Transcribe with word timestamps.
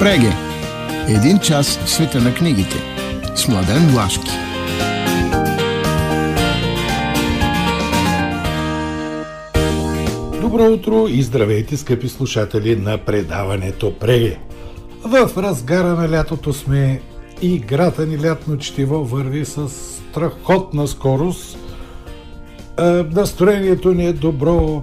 Преге. 0.00 0.32
Един 1.08 1.38
час 1.38 1.78
в 1.78 1.90
света 1.90 2.20
на 2.20 2.34
книгите. 2.34 2.76
С 3.34 3.48
Младен 3.48 3.88
Влашки. 3.88 4.30
Добро 10.40 10.64
утро 10.64 11.06
и 11.08 11.22
здравейте, 11.22 11.76
скъпи 11.76 12.08
слушатели 12.08 12.76
на 12.76 12.98
предаването 12.98 13.98
Преге. 13.98 14.38
В 15.04 15.30
разгара 15.36 15.88
на 15.88 16.10
лятото 16.10 16.52
сме 16.52 17.00
и 17.42 17.54
играта 17.54 18.06
ни 18.06 18.22
лятно 18.24 18.58
четиво 18.58 19.04
върви 19.04 19.44
с 19.44 19.68
страхотна 19.68 20.88
скорост. 20.88 21.58
Е, 22.78 22.82
настроението 22.90 23.94
ни 23.94 24.06
е 24.06 24.12
добро. 24.12 24.82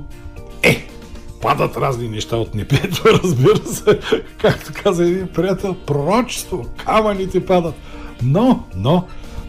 Падат 1.48 1.77
разни 1.77 2.09
неща 2.09 2.38
от 2.38 2.55
небето, 2.55 3.04
разбира 3.23 3.68
се, 3.68 4.00
както 4.38 4.71
каза 4.84 5.04
един 5.04 5.27
приятел, 5.27 5.75
пророчество, 5.86 6.66
камъните 6.85 7.45
падат. 7.45 7.76
Но, 8.23 8.63
но, 8.76 9.04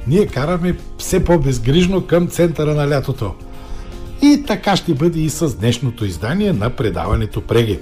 ние 0.07 0.27
караме 0.27 0.77
все 0.99 1.25
по-безгрижно 1.25 2.07
към 2.07 2.29
центъра 2.29 2.75
на 2.75 2.89
лятото. 2.89 3.35
И 4.23 4.45
така 4.47 4.77
ще 4.77 4.95
бъде 4.95 5.21
и 5.21 5.31
с 5.31 5.57
днешното 5.57 6.05
издание 6.05 6.53
на 6.53 6.71
предаването 6.71 7.41
Преги. 7.41 7.79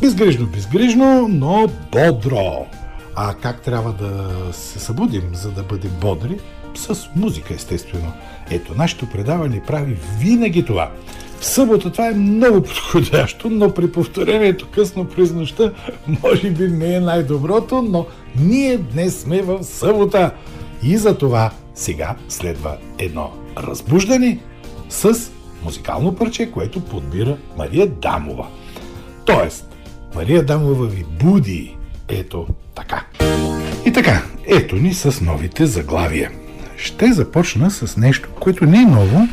Безгрижно, 0.00 0.46
безгрижно, 0.46 1.28
но 1.28 1.66
бодро. 1.92 2.66
А 3.14 3.34
как 3.34 3.60
трябва 3.60 3.92
да 3.92 4.30
се 4.52 4.78
събудим, 4.78 5.30
за 5.32 5.50
да 5.50 5.62
бъдем 5.62 5.92
бодри? 6.00 6.38
С 6.74 7.08
музика, 7.16 7.54
естествено. 7.54 8.12
Ето, 8.50 8.74
нашето 8.76 9.06
предаване 9.06 9.62
прави 9.66 9.96
винаги 10.18 10.64
това. 10.64 10.90
В 11.40 11.46
събота 11.46 11.92
това 11.92 12.06
е 12.08 12.14
много 12.14 12.62
подходящо, 12.62 13.50
но 13.50 13.74
при 13.74 13.92
повторението 13.92 14.68
късно 14.74 15.04
през 15.04 15.32
нощта 15.32 15.72
може 16.22 16.50
би 16.50 16.68
не 16.68 16.94
е 16.94 17.00
най-доброто, 17.00 17.82
но 17.82 18.06
ние 18.38 18.78
днес 18.78 19.20
сме 19.20 19.42
в 19.42 19.64
събота. 19.64 20.30
И 20.82 20.96
за 20.96 21.18
това 21.18 21.50
сега 21.74 22.16
следва 22.28 22.76
едно 22.98 23.30
разбуждане 23.58 24.38
с 24.88 25.30
музикално 25.64 26.14
парче, 26.14 26.50
което 26.50 26.80
подбира 26.80 27.36
Мария 27.58 27.86
Дамова. 27.86 28.46
Тоест, 29.24 29.76
Мария 30.14 30.42
Дамова 30.42 30.86
ви 30.86 31.04
буди. 31.22 31.76
Ето 32.08 32.46
така. 32.74 33.04
И 33.86 33.92
така, 33.92 34.22
ето 34.46 34.76
ни 34.76 34.94
с 34.94 35.20
новите 35.20 35.66
заглавия. 35.66 36.30
Ще 36.76 37.12
започна 37.12 37.70
с 37.70 37.96
нещо, 37.96 38.28
което 38.40 38.64
не 38.64 38.78
е 38.78 38.86
ново, 38.86 39.28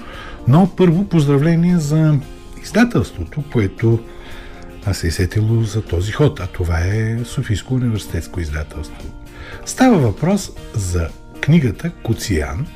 но 0.48 0.76
първо 0.76 1.10
поздравление 1.10 1.78
за 1.78 2.20
издателството, 2.64 3.44
което 3.52 4.00
се 4.92 5.08
е 5.08 5.12
сетило 5.12 5.62
за 5.62 5.82
този 5.82 6.12
ход, 6.12 6.40
а 6.40 6.48
това 6.48 6.80
е 6.80 7.20
Софийско 7.26 7.74
университетско 7.74 8.40
издателство. 8.40 9.04
Става 9.66 9.98
въпрос 9.98 10.52
за 10.74 11.10
книгата 11.42 11.92
Коциан 12.04 12.68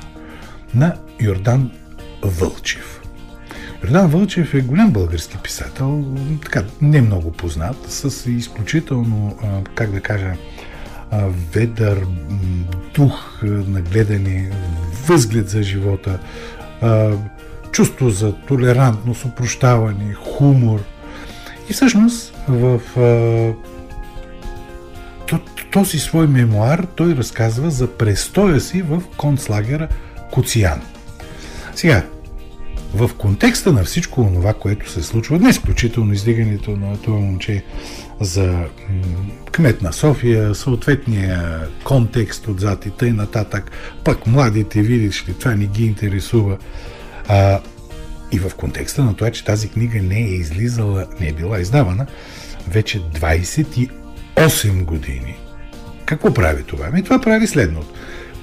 на 0.74 0.96
Йордан 1.20 1.70
Вълчев. 2.22 3.00
Йордан 3.84 4.10
Вълчев 4.10 4.54
е 4.54 4.60
голям 4.60 4.92
български 4.92 5.38
писател, 5.42 6.04
така 6.42 6.64
не 6.80 7.00
много 7.00 7.32
познат, 7.32 7.76
с 7.90 8.30
изключително, 8.30 9.38
как 9.74 9.90
да 9.90 10.00
кажа, 10.00 10.32
ведър 11.52 12.06
дух 12.94 13.42
на 13.42 13.80
гледане, 13.80 14.50
възглед 15.06 15.48
за 15.48 15.62
живота, 15.62 16.18
чувство 17.72 18.10
за 18.10 18.32
толерантност, 18.32 19.24
опрощаване, 19.24 20.14
хумор. 20.14 20.80
И 21.70 21.72
всъщност 21.72 22.34
в 22.48 22.80
този 25.72 25.98
свой 25.98 26.26
мемуар 26.26 26.86
той 26.96 27.16
разказва 27.16 27.70
за 27.70 27.86
престоя 27.86 28.60
си 28.60 28.82
в 28.82 29.02
концлагера 29.16 29.88
Коциан. 30.32 30.80
Сега, 31.74 32.06
в 32.94 33.10
контекста 33.18 33.72
на 33.72 33.84
всичко 33.84 34.30
това, 34.34 34.54
което 34.54 34.90
се 34.90 35.02
случва, 35.02 35.38
не 35.38 35.48
изключително 35.48 36.12
издигането 36.12 36.70
на 36.70 36.96
това 36.96 37.18
момче 37.18 37.64
за 38.20 38.64
кмет 39.52 39.82
на 39.82 39.92
София, 39.92 40.54
съответния 40.54 41.60
контекст 41.84 42.48
отзад 42.48 42.86
и 42.86 42.90
тъй 42.90 43.12
нататък, 43.12 43.70
пък 44.04 44.26
младите, 44.26 44.82
видиш 44.82 45.28
ли, 45.28 45.34
това 45.34 45.54
не 45.54 45.66
ги 45.66 45.84
интересува. 45.84 46.58
А, 47.32 47.60
и 48.32 48.38
в 48.38 48.54
контекста 48.56 49.04
на 49.04 49.16
това, 49.16 49.30
че 49.30 49.44
тази 49.44 49.68
книга 49.68 50.02
не 50.02 50.18
е 50.18 50.34
излизала, 50.34 51.06
не 51.20 51.28
е 51.28 51.32
била 51.32 51.60
издавана 51.60 52.06
вече 52.68 53.00
28 53.00 54.84
години. 54.84 55.38
Какво 56.04 56.34
прави 56.34 56.62
това? 56.62 56.86
Ами 56.88 57.02
това 57.02 57.20
прави 57.20 57.46
следното. 57.46 57.94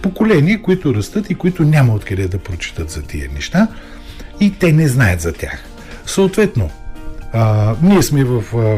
Поколения, 0.01 0.61
които 0.61 0.95
растат 0.95 1.29
и 1.29 1.35
които 1.35 1.63
няма 1.63 1.93
откъде 1.93 2.27
да 2.27 2.37
прочитат 2.37 2.89
за 2.89 3.01
тия 3.01 3.29
неща 3.33 3.67
и 4.39 4.51
те 4.51 4.71
не 4.71 4.87
знаят 4.87 5.21
за 5.21 5.33
тях. 5.33 5.63
Съответно, 6.05 6.69
а, 7.33 7.75
ние 7.81 8.03
сме 8.03 8.23
в 8.23 8.57
а, 8.57 8.77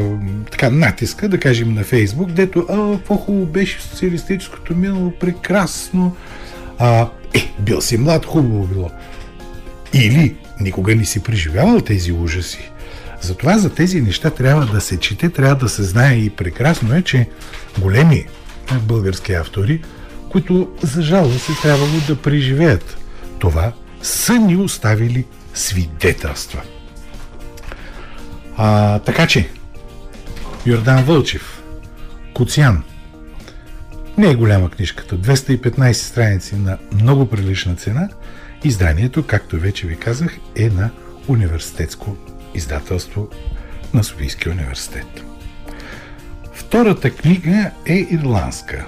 така 0.50 0.70
натиска, 0.70 1.28
да 1.28 1.40
кажем 1.40 1.74
на 1.74 1.84
Фейсбук, 1.84 2.30
дето 2.30 2.66
а, 2.68 2.96
какво 2.96 3.16
хубаво 3.16 3.46
беше 3.46 3.80
социалистическото 3.80 4.76
минало, 4.76 5.12
прекрасно. 5.20 6.16
А, 6.78 7.08
е, 7.34 7.52
бил 7.58 7.80
си 7.80 7.98
млад, 7.98 8.26
хубаво 8.26 8.66
било. 8.66 8.90
Или 9.92 10.36
никога 10.60 10.96
не 10.96 11.04
си 11.04 11.22
преживявал 11.22 11.80
тези 11.80 12.12
ужаси. 12.12 12.70
Затова 13.20 13.58
за 13.58 13.74
тези 13.74 14.00
неща 14.00 14.30
трябва 14.30 14.66
да 14.66 14.80
се 14.80 14.96
чете, 14.96 15.30
трябва 15.30 15.54
да 15.54 15.68
се 15.68 15.82
знае 15.82 16.14
и 16.14 16.30
прекрасно 16.30 16.94
е, 16.94 17.02
че 17.02 17.28
големи 17.78 18.26
български 18.82 19.32
автори, 19.32 19.82
които 20.30 20.68
за 20.82 21.02
жалост 21.02 21.40
се 21.40 21.52
трябвало 21.62 22.00
да 22.08 22.16
преживеят 22.16 22.98
това, 23.38 23.72
са 24.02 24.38
ни 24.38 24.56
оставили 24.56 25.26
свидетелства. 25.54 26.62
А, 28.56 28.98
така 28.98 29.26
че, 29.26 29.48
Йордан 30.66 31.04
Вълчев, 31.04 31.62
Коцян. 32.34 32.82
Не 34.18 34.30
е 34.30 34.34
голяма 34.34 34.70
книжката, 34.70 35.18
215 35.18 35.92
страници 35.92 36.56
на 36.56 36.78
много 36.92 37.26
прилична 37.26 37.76
цена– 37.76 38.08
Изданието, 38.64 39.26
както 39.26 39.58
вече 39.58 39.86
ви 39.86 39.96
казах, 39.96 40.38
е 40.56 40.68
на 40.68 40.90
университетско 41.28 42.16
издателство 42.54 43.28
на 43.94 44.04
Софийския 44.04 44.52
университет. 44.52 45.24
Втората 46.52 47.10
книга 47.10 47.70
е 47.86 48.06
ирландска. 48.10 48.86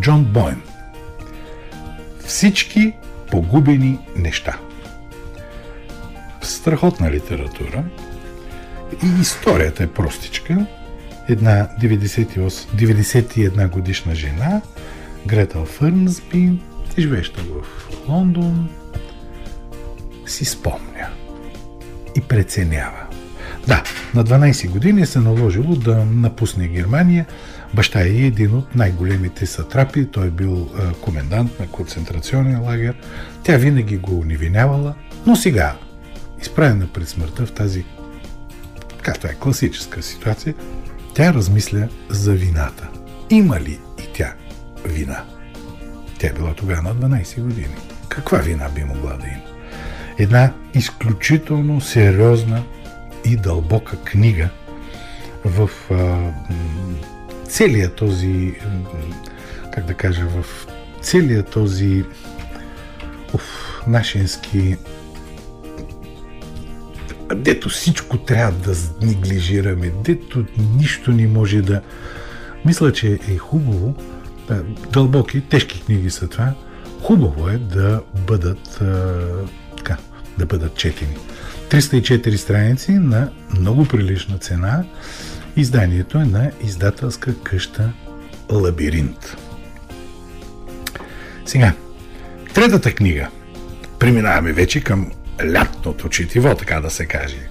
Джон 0.00 0.24
Бойн. 0.24 0.62
Всички 2.26 2.92
погубени 3.30 3.98
неща. 4.16 4.58
Страхотна 6.42 7.10
литература. 7.10 7.84
И 9.02 9.20
историята 9.20 9.84
е 9.84 9.86
простичка. 9.92 10.66
Една 11.28 11.68
98, 11.82 12.48
91 12.48 13.70
годишна 13.70 14.14
жена, 14.14 14.60
Гретъл 15.26 15.64
Фърнсби, 15.64 16.52
живеща 16.98 17.42
в 17.42 17.88
Лондон, 18.08 18.68
си 20.28 20.44
спомня 20.44 21.08
и 22.16 22.20
преценява. 22.20 23.06
Да, 23.66 23.82
на 24.14 24.24
12 24.24 24.70
години 24.70 25.06
се 25.06 25.20
наложило 25.20 25.76
да 25.76 26.04
напусне 26.04 26.68
Германия. 26.68 27.26
Баща 27.74 28.00
е 28.00 28.08
един 28.08 28.54
от 28.54 28.74
най-големите 28.74 29.46
сатрапи. 29.46 30.06
Той 30.06 30.26
е 30.26 30.30
бил 30.30 30.70
комендант 31.00 31.60
на 31.60 31.66
концентрационен 31.66 32.62
лагер. 32.62 32.96
Тя 33.42 33.56
винаги 33.56 33.96
го 33.96 34.18
унивинявала, 34.18 34.94
но 35.26 35.36
сега, 35.36 35.76
изправена 36.40 36.86
пред 36.92 37.08
смъртта 37.08 37.46
в 37.46 37.52
тази, 37.52 37.84
както 39.02 39.26
е 39.26 39.36
класическа 39.40 40.02
ситуация, 40.02 40.54
тя 41.14 41.34
размисля 41.34 41.88
за 42.08 42.32
вината. 42.32 42.88
Има 43.30 43.60
ли 43.60 43.78
и 43.98 44.12
тя 44.14 44.34
вина? 44.84 45.24
Тя 46.18 46.28
е 46.28 46.32
била 46.32 46.54
тогава 46.54 46.82
на 46.82 46.94
12 46.94 47.40
години. 47.40 47.74
Каква 48.08 48.38
вина 48.38 48.68
би 48.74 48.84
могла 48.84 49.12
да 49.12 49.26
има? 49.26 49.47
Една 50.18 50.52
изключително 50.74 51.80
сериозна 51.80 52.62
и 53.24 53.36
дълбока 53.36 53.96
книга 53.96 54.48
в 55.44 55.70
а, 55.90 56.30
целия 57.48 57.94
този, 57.94 58.54
как 59.72 59.86
да 59.86 59.94
кажа, 59.94 60.26
в 60.26 60.66
целия 61.00 61.42
този 61.42 62.04
уф, 63.34 63.80
нашински 63.86 64.76
дето 67.36 67.68
всичко 67.68 68.18
трябва 68.18 68.52
да 68.52 69.06
неглижираме, 69.06 69.92
дето 70.04 70.44
нищо 70.76 71.12
не 71.12 71.26
може 71.26 71.62
да... 71.62 71.80
Мисля, 72.64 72.92
че 72.92 73.18
е 73.28 73.36
хубаво, 73.36 73.94
дълбоки, 74.92 75.40
тежки 75.40 75.82
книги 75.82 76.10
са 76.10 76.28
това, 76.28 76.54
хубаво 77.02 77.48
е 77.48 77.58
да 77.58 78.02
бъдат 78.26 78.80
да 80.38 80.46
бъдат 80.46 80.74
четени. 80.74 81.16
304 81.70 82.36
страници 82.36 82.92
на 82.92 83.30
много 83.58 83.84
прилична 83.84 84.38
цена. 84.38 84.84
Изданието 85.56 86.18
е 86.18 86.24
на 86.24 86.50
издателска 86.64 87.34
къща 87.42 87.92
лабиринт. 88.52 89.36
Сега, 91.46 91.72
третата 92.54 92.94
книга. 92.94 93.28
Преминаваме 93.98 94.52
вече 94.52 94.80
към 94.80 95.10
лятното 95.52 96.08
четиво, 96.08 96.54
така 96.54 96.80
да 96.80 96.90
се 96.90 97.06
каже. 97.06 97.48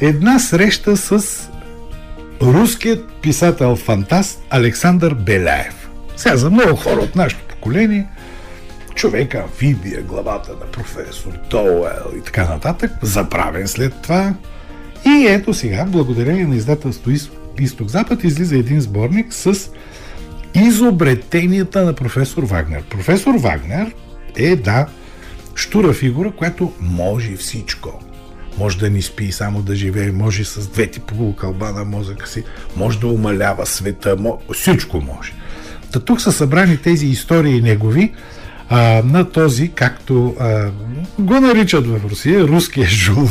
Една 0.00 0.38
среща 0.38 0.96
с 0.96 1.40
руският 2.42 3.08
писател-фантаст 3.22 4.42
Александър 4.50 5.14
Беляев. 5.14 5.88
Сега 6.16 6.36
за 6.36 6.50
много 6.50 6.76
хора 6.76 7.00
от 7.00 7.16
нашето 7.16 7.44
поколение 7.44 8.06
човек 8.96 9.34
амфибия, 9.34 10.02
главата 10.02 10.52
на 10.52 10.66
професор 10.66 11.32
Доуел 11.50 12.18
и 12.18 12.20
така 12.20 12.48
нататък, 12.48 12.90
заправен 13.02 13.68
след 13.68 14.02
това. 14.02 14.34
И 15.06 15.26
ето 15.28 15.54
сега, 15.54 15.84
благодарение 15.84 16.46
на 16.46 16.56
издателство 16.56 17.10
Изток-Запад, 17.58 18.24
излиза 18.24 18.56
един 18.56 18.80
сборник 18.80 19.32
с 19.32 19.70
изобретенията 20.54 21.84
на 21.84 21.92
професор 21.92 22.42
Вагнер. 22.42 22.82
Професор 22.82 23.34
Вагнер 23.34 23.94
е, 24.36 24.56
да, 24.56 24.86
штура 25.54 25.92
фигура, 25.92 26.30
която 26.30 26.72
може 26.80 27.36
всичко. 27.36 28.00
Може 28.58 28.78
да 28.78 28.90
ни 28.90 29.02
спи, 29.02 29.32
само 29.32 29.62
да 29.62 29.74
живее, 29.74 30.12
може 30.12 30.44
с 30.44 30.68
двете 30.68 31.00
полукълба 31.00 31.72
на 31.72 31.84
мозъка 31.84 32.28
си, 32.28 32.44
може 32.76 33.00
да 33.00 33.06
умалява 33.06 33.66
света, 33.66 34.16
всичко 34.52 35.00
може. 35.00 35.32
Та 35.92 36.00
тук 36.00 36.20
са 36.20 36.32
събрани 36.32 36.76
тези 36.76 37.06
истории 37.06 37.60
негови, 37.60 38.12
а, 38.68 39.02
на 39.04 39.30
този, 39.30 39.68
както 39.68 40.34
а, 40.40 40.70
го 41.18 41.40
наричат 41.40 41.86
в 41.86 42.00
Русия, 42.10 42.48
руския 42.48 42.86
Жул 42.86 43.28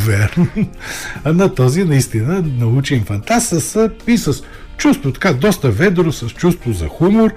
на 1.24 1.54
този 1.54 1.84
наистина 1.84 2.44
научен 2.58 3.04
фантаст 3.04 3.60
с, 3.60 3.90
и 4.06 4.18
с 4.18 4.42
чувство 4.76 5.12
така 5.12 5.32
доста 5.32 5.70
ведро, 5.70 6.12
с 6.12 6.28
чувство 6.28 6.72
за 6.72 6.88
хумор. 6.88 7.34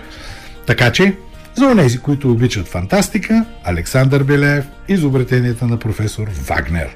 Така 0.67 0.91
че, 0.91 1.15
за 1.55 1.65
онези, 1.65 1.97
които 1.97 2.31
обичат 2.31 2.67
фантастика, 2.67 3.45
Александър 3.63 4.23
Белеев, 4.23 4.65
изобретенията 4.87 5.67
на 5.67 5.77
професор 5.77 6.27
Вагнер. 6.47 6.95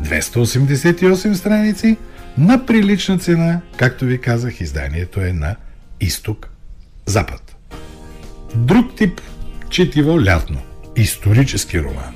288 0.00 1.32
страници 1.32 1.96
на 2.38 2.66
прилична 2.66 3.18
цена, 3.18 3.60
както 3.76 4.04
ви 4.04 4.20
казах, 4.20 4.60
изданието 4.60 5.20
е 5.20 5.32
на 5.32 5.56
изток-запад. 6.00 7.56
Друг 8.54 8.94
тип 8.96 9.20
четиво 9.70 10.24
лятно. 10.24 10.60
Исторически 10.96 11.80
роман. 11.80 12.14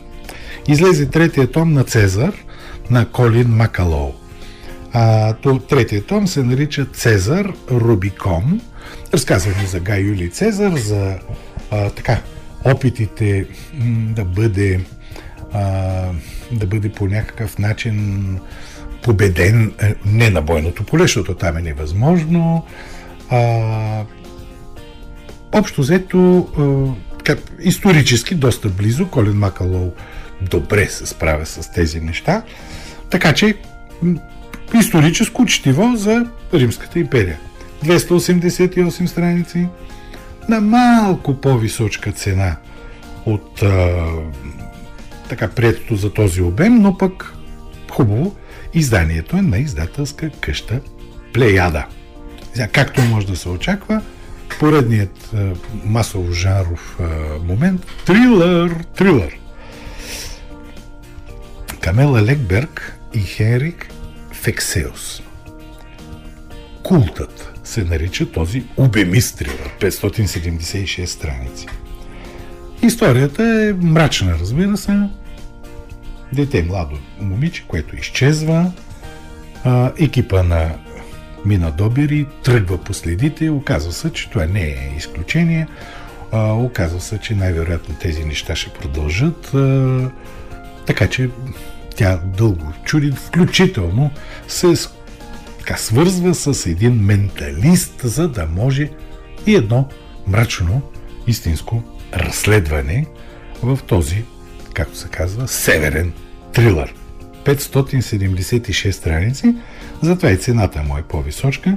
Излезе 0.69 1.10
третия 1.10 1.50
том 1.50 1.72
на 1.72 1.84
Цезар 1.84 2.34
на 2.90 3.06
Колин 3.06 3.49
Макалоу. 3.49 4.12
А, 4.93 5.32
то, 5.32 5.58
третия 5.58 6.02
том 6.02 6.26
се 6.26 6.43
нарича 6.43 6.84
Цезар 6.84 7.52
Рубикон. 7.70 8.60
Разказваме 9.14 9.66
за 9.66 9.81
Гай 9.81 10.00
Юли 10.00 10.31
Цезар, 10.31 10.72
за 10.76 11.19
а, 11.70 11.90
така, 11.90 12.20
опитите 12.64 13.46
да 13.88 14.25
бъде 14.25 14.81
а, 15.52 15.62
да 16.52 16.66
бъде 16.66 16.88
по 16.88 17.06
някакъв 17.06 17.58
начин 17.58 18.38
победен 19.02 19.72
е, 19.82 19.94
не 20.06 20.31
на 20.31 20.43
бойното 20.43 20.84
поле, 20.84 21.02
защото 21.02 21.34
там 21.34 21.56
е 21.56 21.62
невъзможно. 21.62 22.66
А, 23.31 24.05
общо 25.52 25.81
взето 25.81 26.48
така, 27.24 27.40
исторически 27.60 28.34
доста 28.34 28.69
близо. 28.69 29.08
Колин 29.08 29.38
Макалоу 29.38 29.92
добре 30.40 30.86
се 30.86 31.06
справя 31.06 31.46
с 31.46 31.72
тези 31.72 32.00
неща. 32.00 32.42
Така 33.10 33.32
че 33.32 33.54
историческо 34.74 35.46
четиво 35.46 35.96
за 35.96 36.26
Римската 36.54 36.98
империя. 36.98 37.38
288 37.84 39.06
страници 39.06 39.66
на 40.48 40.60
малко 40.60 41.40
по-височка 41.40 42.12
цена 42.12 42.56
от 43.26 43.62
а, 43.62 44.06
така 45.28 45.48
приетото 45.48 45.96
за 45.96 46.12
този 46.12 46.42
обем, 46.42 46.74
но 46.74 46.98
пък 46.98 47.32
хубаво 47.90 48.36
изданието 48.74 49.36
е 49.36 49.42
на 49.42 49.58
издателска 49.58 50.30
къща 50.30 50.80
Плеяда. 51.32 51.86
Както 52.72 53.02
може 53.02 53.26
да 53.26 53.36
се 53.36 53.48
очаква, 53.48 54.02
поредният 54.58 55.31
масово 55.84 56.32
жанров 56.32 56.99
момент 57.44 57.87
трилър, 58.06 58.84
трилър. 58.96 59.38
Камела 61.81 62.22
Лекберг 62.22 62.99
и 63.14 63.20
Хенрик 63.20 63.88
Фексеус. 64.32 65.22
Култът 66.82 67.52
се 67.64 67.84
нарича 67.84 68.32
този 68.32 68.64
обемист 68.76 69.38
трилър, 69.38 69.76
576 69.81 71.05
страници. 71.05 71.66
Историята 72.82 73.43
е 73.43 73.72
мрачна, 73.72 74.38
разбира 74.40 74.76
се. 74.76 75.08
Дете 76.32 76.62
младо 76.62 76.98
момиче, 77.20 77.64
което 77.69 77.96
изчезва. 77.96 78.72
Екипа 79.98 80.43
на 80.43 80.75
мина 81.44 81.70
Добери, 81.70 82.26
тръгва 82.44 82.78
по 82.78 82.94
следите, 82.94 83.50
оказва 83.50 83.92
се, 83.92 84.12
че 84.12 84.30
това 84.30 84.46
не 84.46 84.62
е 84.62 84.94
изключение, 84.96 85.66
а, 86.32 86.52
оказва 86.52 87.00
се, 87.00 87.18
че 87.18 87.34
най-вероятно 87.34 87.94
тези 87.94 88.24
неща 88.24 88.56
ще 88.56 88.70
продължат, 88.70 89.54
а, 89.54 90.10
така 90.86 91.06
че 91.06 91.30
тя 91.96 92.16
дълго 92.16 92.72
чуди, 92.84 93.12
включително 93.12 94.10
се 94.48 94.74
така, 95.58 95.76
свързва 95.76 96.34
с 96.34 96.66
един 96.66 96.94
менталист, 96.94 98.00
за 98.04 98.28
да 98.28 98.46
може 98.46 98.90
и 99.46 99.54
едно 99.54 99.88
мрачно, 100.26 100.82
истинско 101.26 101.82
разследване 102.14 103.06
в 103.62 103.78
този, 103.86 104.24
както 104.74 104.96
се 104.96 105.08
казва, 105.08 105.48
северен 105.48 106.12
трилър. 106.52 106.94
576 107.44 108.90
страници, 108.90 109.54
затова 110.02 110.31
и 110.31 110.37
цената 110.37 110.82
му 110.82 110.99
е 110.99 111.02
по-височка. 111.02 111.76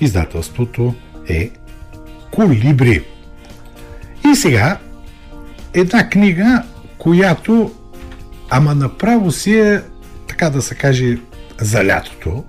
Издателството 0.00 0.94
е 1.28 1.50
Колибри. 2.30 3.04
И 4.32 4.36
сега 4.36 4.78
една 5.74 6.08
книга, 6.08 6.62
която 6.98 7.72
ама 8.50 8.74
направо 8.74 9.32
си 9.32 9.58
е, 9.58 9.82
така 10.28 10.50
да 10.50 10.62
се 10.62 10.74
каже, 10.74 11.18
за 11.60 11.84
лятото, 11.84 12.44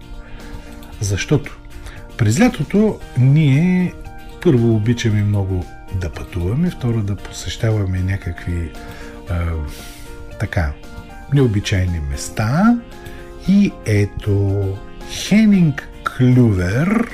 защото 1.00 1.60
през 2.18 2.40
лятото 2.40 3.00
ние 3.18 3.94
първо 4.42 4.76
обичаме 4.76 5.24
много 5.24 5.66
да 6.02 6.10
пътуваме, 6.10 6.70
второ 6.70 7.02
да 7.02 7.16
посещаваме 7.16 8.00
някакви 8.00 8.72
а, 9.30 9.40
така 10.40 10.72
необичайни 11.34 12.00
места. 12.12 12.78
И 13.48 13.72
ето 13.86 14.64
Хенинг 15.10 15.90
Клювер 16.18 17.12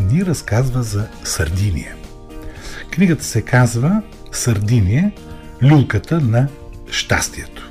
ни 0.00 0.24
разказва 0.26 0.82
за 0.82 1.08
Сардиния. 1.24 1.94
Книгата 2.90 3.24
се 3.24 3.42
казва 3.42 4.02
Сардиния, 4.32 5.12
люлката 5.62 6.20
на 6.20 6.48
щастието. 6.90 7.70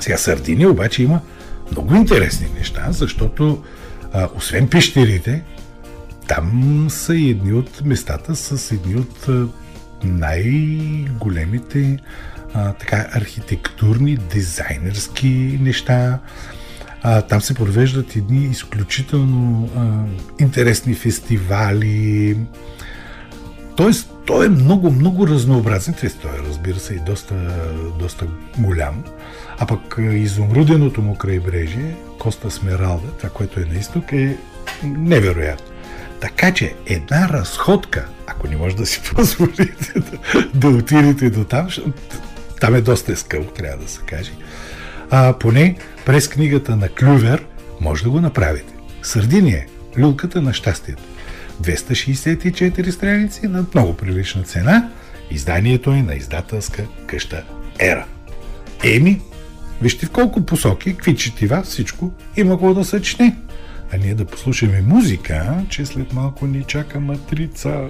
Сега 0.00 0.16
Сардиния 0.16 0.70
обаче 0.70 1.02
има 1.02 1.20
много 1.72 1.94
интересни 1.94 2.46
неща, 2.58 2.86
защото 2.90 3.62
а, 4.12 4.28
освен 4.36 4.68
пещерите, 4.68 5.42
там 6.28 6.86
са 6.90 7.14
едни 7.14 7.52
от 7.52 7.84
местата 7.84 8.36
с 8.36 8.72
едни 8.72 8.94
от 8.96 9.28
най-големите 10.04 11.98
така, 12.54 13.06
архитектурни, 13.12 14.16
дизайнерски 14.16 15.58
неща. 15.62 16.18
А, 17.02 17.22
там 17.22 17.40
се 17.40 17.54
провеждат 17.54 18.16
едни 18.16 18.44
изключително 18.44 19.68
а, 19.76 20.42
интересни 20.42 20.94
фестивали. 20.94 22.36
Тоест, 23.76 24.10
той 24.26 24.46
е 24.46 24.48
много, 24.48 24.90
много 24.90 25.26
разнообразен. 25.26 25.94
Той 25.94 26.30
е, 26.30 26.48
разбира 26.48 26.78
се, 26.78 26.94
и 26.94 26.98
доста, 26.98 27.34
доста 27.98 28.26
голям. 28.58 29.04
А 29.58 29.66
пък 29.66 29.98
изумруденото 29.98 31.02
му 31.02 31.14
крайбрежие, 31.14 31.96
Коста 32.18 32.50
Смералда, 32.50 33.10
това, 33.18 33.28
което 33.28 33.60
е 33.60 33.64
на 33.64 33.78
изток, 33.78 34.12
е 34.12 34.36
невероятно. 34.84 35.66
Така 36.20 36.54
че 36.54 36.74
една 36.86 37.28
разходка, 37.28 38.06
ако 38.26 38.46
не 38.46 38.56
може 38.56 38.76
да 38.76 38.86
си 38.86 39.00
позволите 39.14 39.92
да, 40.00 40.18
да 40.54 40.68
отидете 40.68 41.30
до 41.30 41.44
там, 41.44 41.68
там 42.60 42.74
е 42.74 42.80
доста 42.80 43.16
скъпо, 43.16 43.52
трябва 43.52 43.84
да 43.84 43.90
се 43.90 44.00
каже, 44.06 44.32
а, 45.10 45.32
поне 45.38 45.76
през 46.06 46.28
книгата 46.28 46.76
на 46.76 46.88
Клювер 46.88 47.44
може 47.80 48.02
да 48.02 48.10
го 48.10 48.20
направите. 48.20 48.74
Сърдиния, 49.02 49.66
люлката 49.98 50.42
на 50.42 50.52
щастието. 50.52 51.02
264 51.62 52.90
страници 52.90 53.48
на 53.48 53.64
много 53.74 53.96
прилична 53.96 54.42
цена. 54.42 54.90
Изданието 55.30 55.90
е 55.90 56.02
на 56.02 56.14
издателска 56.14 56.84
къща 57.06 57.44
Ера. 57.78 58.06
Еми, 58.84 59.20
вижте 59.82 60.06
в 60.06 60.10
колко 60.10 60.46
посоки, 60.46 60.94
какви 60.94 61.16
четива, 61.16 61.62
всичко 61.62 62.12
има 62.36 62.50
какво 62.50 62.74
да 62.74 62.84
съчне. 62.84 63.36
А 63.92 63.96
ние 63.96 64.14
да 64.14 64.24
послушаме 64.24 64.80
музика, 64.80 65.54
че 65.68 65.86
след 65.86 66.12
малко 66.12 66.46
ни 66.46 66.64
чака 66.64 67.00
матрица. 67.00 67.88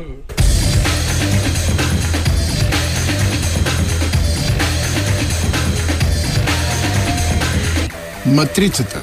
Матрицата. 8.27 9.03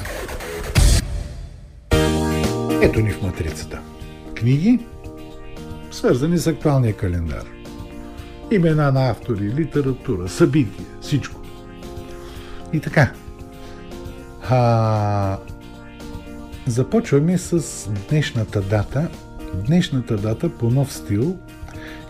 Ето 2.82 3.00
ни 3.00 3.10
в 3.10 3.22
матрицата. 3.22 3.80
Книги, 4.34 4.86
свързани 5.90 6.38
с 6.38 6.46
актуалния 6.46 6.96
календар. 6.96 7.44
Имена 8.50 8.92
на 8.92 9.10
автори, 9.10 9.54
литература, 9.54 10.28
събития, 10.28 10.86
всичко. 11.00 11.40
И 12.72 12.80
така. 12.80 13.12
А, 14.50 15.38
започваме 16.66 17.38
с 17.38 17.88
днешната 18.10 18.60
дата. 18.60 19.08
Днешната 19.66 20.16
дата 20.16 20.48
по 20.48 20.70
нов 20.70 20.92
стил 20.92 21.38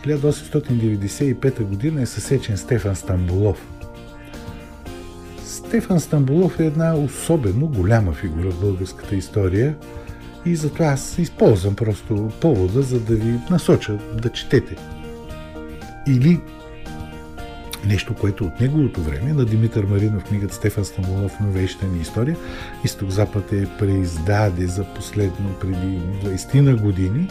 1895 0.06 1.62
година 1.62 2.02
е 2.02 2.06
съсечен 2.06 2.56
Стефан 2.56 2.96
Стамбулов. 2.96 3.71
Стефан 5.72 6.00
Стамбулов 6.00 6.60
е 6.60 6.66
една 6.66 6.94
особено 6.94 7.66
голяма 7.66 8.12
фигура 8.12 8.50
в 8.50 8.60
българската 8.60 9.16
история 9.16 9.76
и 10.46 10.56
затова 10.56 10.86
аз 10.86 11.18
използвам 11.18 11.76
просто 11.76 12.30
повода, 12.40 12.82
за 12.82 13.00
да 13.00 13.14
ви 13.14 13.38
насоча 13.50 13.98
да 14.22 14.28
четете. 14.28 14.76
Или 16.08 16.40
нещо, 17.86 18.14
което 18.14 18.44
от 18.44 18.60
неговото 18.60 19.00
време 19.00 19.32
на 19.32 19.44
Димитър 19.44 19.84
Маринов 19.84 20.24
книгата 20.24 20.54
Стефан 20.54 20.84
Стамбулов 20.84 21.40
новейща 21.40 21.86
ни 21.86 22.00
история 22.00 22.36
Изток-Запад 22.84 23.52
е 23.52 23.66
преиздаде 23.78 24.66
за 24.66 24.84
последно 24.84 25.54
преди 25.60 25.98
20 26.24 26.60
на 26.60 26.76
години 26.76 27.28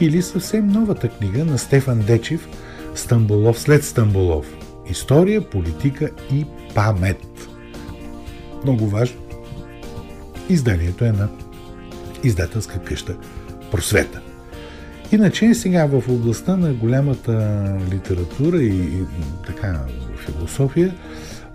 или 0.00 0.22
съвсем 0.22 0.68
новата 0.68 1.08
книга 1.08 1.44
на 1.44 1.58
Стефан 1.58 2.00
Дечев 2.00 2.48
Стамбулов 2.94 3.60
след 3.60 3.84
Стамбулов 3.84 4.46
История, 4.90 5.50
политика 5.50 6.10
и 6.32 6.46
памет. 6.74 7.31
Много 8.64 8.86
важно. 8.86 9.20
Изданието 10.48 11.04
е 11.04 11.12
на 11.12 11.28
издателска 12.24 12.78
къща 12.78 13.16
Просвета. 13.70 14.20
Иначе 15.12 15.54
сега 15.54 15.86
в 15.86 16.08
областта 16.08 16.56
на 16.56 16.74
голямата 16.74 17.64
литература 17.92 18.62
и, 18.62 18.76
и 18.76 19.04
така 19.46 19.80
философия 20.16 20.94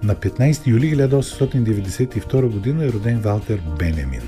на 0.03 0.15
15 0.15 0.67
юли 0.67 0.95
1892 0.95 2.47
година 2.47 2.85
е 2.85 2.89
роден 2.89 3.19
Валтер 3.19 3.61
Бенемин. 3.79 4.21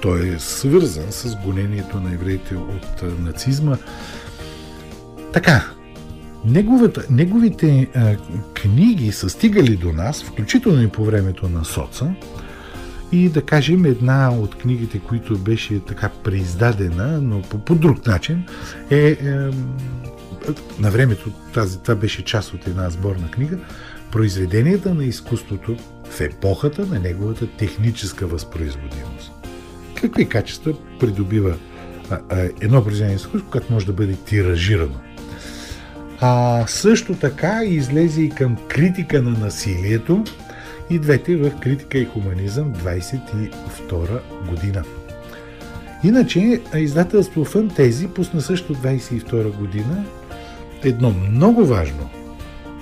той 0.01 0.29
е 0.29 0.39
свързан 0.39 1.07
с 1.11 1.37
гонението 1.45 2.01
на 2.01 2.15
евреите 2.15 2.55
от 2.55 3.21
нацизма. 3.21 3.77
Така, 5.33 5.65
неговата, 6.45 7.05
неговите 7.11 7.89
книги 8.55 9.13
са 9.13 9.31
стигали 9.31 9.77
до 9.77 9.93
нас, 9.93 10.23
включително 10.23 10.83
и 10.83 10.89
по 10.89 11.05
времето 11.05 11.49
на 11.49 11.65
Соца, 11.65 12.15
и 13.13 13.29
да 13.29 13.43
кажем 13.43 13.85
една 13.85 14.31
от 14.31 14.55
книгите, 14.55 14.99
които 14.99 15.39
беше 15.39 15.81
така 15.81 16.09
преиздадена, 16.09 17.21
но 17.21 17.43
по, 17.43 17.59
по 17.59 17.75
друг 17.75 18.07
начин, 18.07 18.45
е, 18.91 18.97
е 18.97 19.17
на 20.79 20.91
времето 20.91 21.31
тази, 21.55 21.79
това 21.79 21.95
беше 21.95 22.25
част 22.25 22.55
от 22.55 22.67
една 22.67 22.91
сборна 22.91 23.31
книга, 23.31 23.59
произведенията 24.11 24.95
на 24.95 25.05
изкуството 25.05 25.77
в 26.11 26.21
епохата 26.21 26.87
на 26.87 26.99
неговата 26.99 27.47
техническа 27.47 28.27
възпроизводимост. 28.27 29.33
Какви 29.95 30.29
качества 30.29 30.75
придобива 31.01 31.57
а, 32.11 32.19
а, 32.31 32.49
едно 32.61 32.85
произведение 32.85 33.17
изкуство, 33.17 33.51
което 33.51 33.73
може 33.73 33.87
да 33.87 33.93
бъде 33.93 34.17
тиражирано? 34.17 35.01
А 36.21 36.65
също 36.67 37.15
така 37.15 37.65
излезе 37.65 38.23
и 38.23 38.31
към 38.31 38.57
критика 38.69 39.23
на 39.23 39.31
насилието 39.31 40.25
и 40.91 40.99
двете 40.99 41.37
в 41.37 41.61
критика 41.61 41.99
и 41.99 42.05
хуманизъм 42.05 42.75
22 42.75 44.21
година. 44.49 44.85
Иначе 46.05 46.61
издателство 46.77 47.45
Фантези 47.45 48.09
пусна 48.09 48.41
също 48.41 48.75
22 48.75 49.57
година 49.57 50.05
едно 50.85 51.11
много 51.11 51.65
важно 51.65 52.11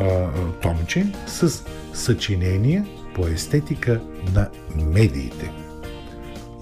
а, 0.00 0.28
томче 0.62 1.07
с 1.26 1.64
съчинения 1.92 2.87
по 3.14 3.26
естетика 3.26 4.00
на 4.35 4.49
медиите. 4.76 5.50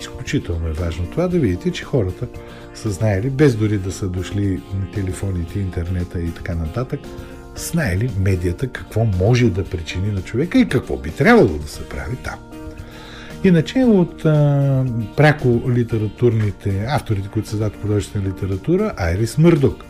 Изключително 0.00 0.68
е 0.68 0.72
важно 0.72 1.06
това 1.06 1.28
да 1.28 1.38
видите, 1.38 1.72
че 1.72 1.84
хората 1.84 2.26
са 2.74 2.90
знаели, 2.90 3.30
без 3.30 3.56
дори 3.56 3.78
да 3.78 3.92
са 3.92 4.08
дошли 4.08 4.60
телефоните, 4.94 5.58
интернета 5.58 6.20
и 6.20 6.30
така 6.30 6.54
нататък, 6.54 7.00
знаели 7.56 8.10
медията 8.20 8.68
какво 8.68 9.04
може 9.04 9.50
да 9.50 9.64
причини 9.64 10.12
на 10.12 10.22
човека 10.22 10.58
и 10.58 10.68
какво 10.68 10.96
би 10.96 11.10
трябвало 11.10 11.58
да 11.58 11.68
се 11.68 11.88
прави 11.88 12.16
там. 12.16 12.38
Иначе 13.44 13.78
от 13.78 14.24
а, 14.24 14.84
пряко 15.16 15.62
литературните 15.70 16.84
авторите, 16.88 17.28
които 17.28 17.48
създават 17.48 17.82
художествена 17.82 18.28
литература, 18.28 18.92
Айрис 18.96 19.38
Мърдок, 19.38 19.84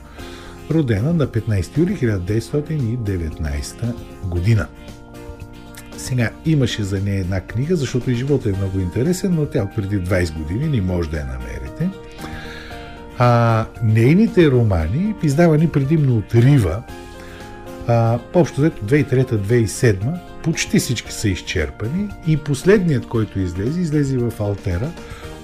родена 0.70 1.12
на 1.12 1.26
15 1.26 1.78
юли 1.78 1.96
1919 1.96 3.94
година. 4.24 4.66
Сега 5.96 6.30
имаше 6.46 6.82
за 6.82 7.00
нея 7.00 7.20
една 7.20 7.40
книга, 7.40 7.76
защото 7.76 8.10
и 8.10 8.14
живота 8.14 8.48
е 8.48 8.58
много 8.58 8.80
интересен, 8.80 9.34
но 9.34 9.46
тя 9.46 9.62
от 9.62 9.74
преди 9.76 10.00
20 10.00 10.32
години 10.32 10.68
не 10.68 10.80
може 10.80 11.10
да 11.10 11.16
я 11.16 11.26
намерите. 11.26 11.90
А 13.18 13.64
нейните 13.82 14.50
романи, 14.50 15.14
издавани 15.22 15.68
предимно 15.68 16.16
от 16.16 16.34
Рива, 16.34 16.82
а, 17.86 18.18
общо 18.34 18.60
взето 18.60 18.84
2003-2007, 18.84 20.20
почти 20.42 20.78
всички 20.78 21.12
са 21.12 21.28
изчерпани 21.28 22.08
и 22.26 22.36
последният, 22.36 23.06
който 23.06 23.40
излезе, 23.40 23.80
излезе 23.80 24.18
в 24.18 24.32
Алтера, 24.40 24.90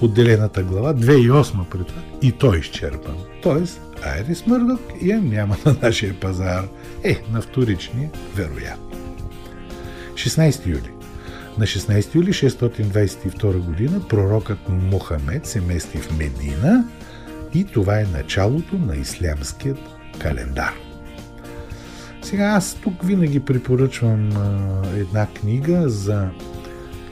отделената 0.00 0.62
глава, 0.62 0.94
2008 0.94 1.64
пред 1.70 1.86
това, 1.86 2.00
и 2.22 2.32
той 2.32 2.56
е 2.56 2.60
изчерпан. 2.60 3.16
Тоест, 3.42 3.80
Айрис 4.02 4.46
Мърдок 4.46 4.80
я 5.02 5.22
няма 5.22 5.56
на 5.66 5.76
нашия 5.82 6.20
пазар. 6.20 6.64
Е, 7.04 7.22
на 7.32 7.40
вторичния, 7.40 8.10
вероятно. 8.34 8.98
16 10.14 10.66
юли. 10.66 10.90
На 11.58 11.66
16 11.66 12.14
юли 12.14 12.32
622 12.32 13.58
година 13.58 14.00
пророкът 14.08 14.58
Мохамед 14.68 15.46
се 15.46 15.60
мести 15.60 15.98
в 15.98 16.18
Медина 16.18 16.84
и 17.54 17.64
това 17.64 18.00
е 18.00 18.06
началото 18.12 18.78
на 18.78 18.96
ислямският 18.96 19.78
календар. 20.18 20.74
Сега 22.22 22.44
аз 22.44 22.74
тук 22.74 23.04
винаги 23.04 23.40
препоръчвам 23.40 24.30
а, 24.36 24.82
една 24.96 25.26
книга 25.26 25.88
за 25.88 26.28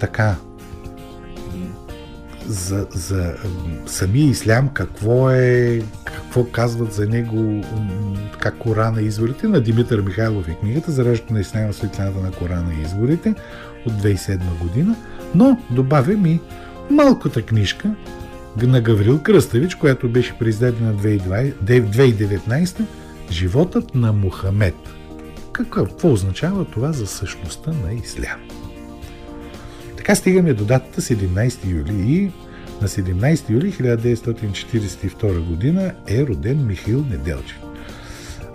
така 0.01 0.37
за, 2.47 2.87
за 2.95 3.35
самия 3.87 4.31
ислям, 4.31 4.69
какво 4.69 5.31
е, 5.31 5.83
какво 6.05 6.45
казват 6.45 6.93
за 6.93 7.07
него 7.07 7.65
така 8.33 8.51
Корана 8.51 9.03
и 9.03 9.07
изворите 9.07 9.49
на 9.49 9.61
Димитър 9.61 10.01
Михайлов 10.01 10.49
и 10.49 10.57
книгата 10.61 10.93
Зараждането 10.93 11.35
на 11.35 11.41
исляма 11.41 11.73
светлината 11.73 12.21
на 12.21 12.33
Корана 12.33 12.75
и 12.75 12.83
изворите 12.83 13.35
от 13.87 13.93
2007 13.93 14.39
година, 14.61 14.97
но 15.35 15.61
добавям 15.71 16.27
и 16.27 16.41
малката 16.91 17.43
книжка 17.43 17.95
на 18.63 18.81
Гаврил 18.81 19.23
Кръставич, 19.23 19.75
която 19.75 20.09
беше 20.09 20.39
произведена 20.39 20.95
2019 20.95 22.85
Животът 23.31 23.95
на 23.95 24.13
Мухамед. 24.13 24.75
Какво 25.53 26.13
означава 26.13 26.65
това 26.65 26.93
за 26.93 27.07
същността 27.07 27.71
на 27.71 27.93
ислям? 27.93 28.41
Така 30.03 30.15
стигаме 30.15 30.55
до 30.55 30.65
датата 30.65 31.01
17 31.01 31.71
юли 31.71 32.13
и 32.13 32.33
на 32.81 32.89
17 32.89 33.51
юли 33.51 33.73
1942 33.73 35.41
година 35.41 35.93
е 36.09 36.27
роден 36.27 36.67
Михил 36.67 37.05
Неделчев. 37.11 37.59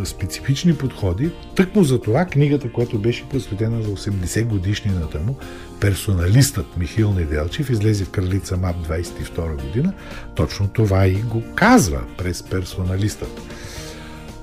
специфични 0.05 0.77
подходи. 0.77 1.31
Тъкмо 1.57 1.85
за 1.85 2.01
това 2.01 2.25
книгата, 2.25 2.73
която 2.73 2.99
беше 2.99 3.29
посветена 3.29 3.83
за 3.83 3.89
80 3.89 4.45
годишнината 4.45 5.19
му, 5.19 5.37
персоналистът 5.81 6.77
Михил 6.77 7.13
Неделчев 7.13 7.71
излезе 7.71 8.05
в 8.05 8.11
Кралица 8.11 8.57
МАП 8.57 8.77
22 8.77 9.67
година, 9.67 9.93
точно 10.35 10.69
това 10.69 11.07
и 11.07 11.15
го 11.15 11.43
казва 11.55 12.01
през 12.19 12.43
персоналистът. 12.43 13.41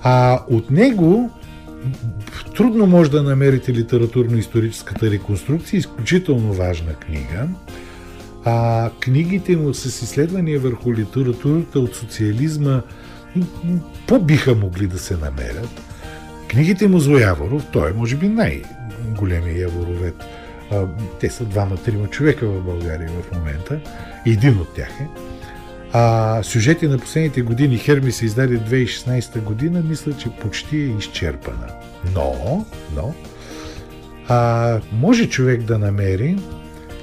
А 0.03 0.39
от 0.49 0.71
него 0.71 1.31
трудно 2.55 2.87
може 2.87 3.11
да 3.11 3.23
намерите 3.23 3.73
литературно-историческата 3.73 5.11
реконструкция, 5.11 5.77
изключително 5.77 6.53
важна 6.53 6.93
книга. 6.93 7.47
А 8.45 8.89
книгите 8.99 9.57
му 9.57 9.73
с 9.73 9.85
изследвания 9.85 10.59
върху 10.59 10.93
литературата 10.93 11.79
от 11.79 11.95
социализма 11.95 12.81
по-биха 14.07 14.55
могли 14.55 14.87
да 14.87 14.99
се 14.99 15.17
намерят. 15.17 15.81
Книгите 16.47 16.87
му 16.87 16.99
за 16.99 17.11
Яворов, 17.11 17.65
той 17.71 17.89
е 17.89 17.93
може 17.93 18.15
би 18.15 18.27
най-големия 18.27 19.59
яворовет. 19.59 20.23
Те 21.19 21.29
са 21.29 21.45
двама-трима 21.45 22.07
човека 22.07 22.47
в 22.47 22.63
България 22.63 23.09
в 23.09 23.35
момента. 23.35 23.79
Един 24.25 24.57
от 24.57 24.73
тях 24.75 24.91
е. 24.99 25.07
А 25.95 26.43
сюжети 26.43 26.87
на 26.87 26.97
последните 26.97 27.41
години. 27.41 27.77
Херми 27.77 28.11
се 28.11 28.25
издаде 28.25 28.59
2016 28.59 29.41
година, 29.41 29.83
мисля, 29.89 30.13
че 30.17 30.29
почти 30.29 30.77
е 30.77 30.97
изчерпана. 30.99 31.67
Но, 32.15 32.65
но, 32.95 33.13
а, 34.27 34.79
може 34.91 35.29
човек 35.29 35.63
да 35.63 35.77
намери 35.77 36.37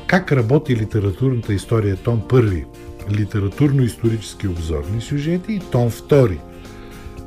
как 0.07 0.33
работи 0.33 0.77
литературната 0.77 1.55
история 1.55 1.97
том 1.97 2.23
първи. 2.29 2.65
Литературно-исторически 3.11 4.49
обзорни 4.49 5.01
сюжети. 5.01 5.53
И 5.53 5.61
том 5.73 5.91
втори. 5.91 6.39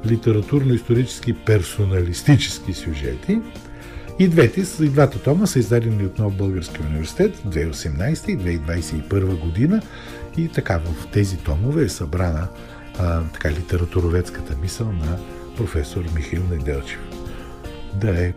Литературно-исторически 0.06 1.34
персоналистически 1.34 2.74
сюжети. 2.74 3.40
И 4.20 4.28
двете, 4.28 4.64
и 4.84 4.90
двата 4.90 5.20
тома 5.20 5.46
са 5.46 5.60
издадени 5.60 6.06
от 6.06 6.20
Нов 6.20 6.36
Български 6.36 6.82
университет 6.90 7.38
2018 7.38 8.30
и 8.30 8.40
2021 8.40 9.40
година 9.40 9.82
и 10.38 10.48
така 10.48 10.78
в 10.78 11.08
тези 11.12 11.38
томове 11.38 11.84
е 11.84 11.90
събрана 11.90 12.48
а, 13.00 13.24
така 13.34 13.52
литературоведската 13.52 14.58
мисъл 14.62 14.92
на 14.92 15.18
професор 15.58 16.04
Михаил 16.16 16.44
Неделчев. 16.52 17.00
Да 17.94 18.26
е 18.26 18.34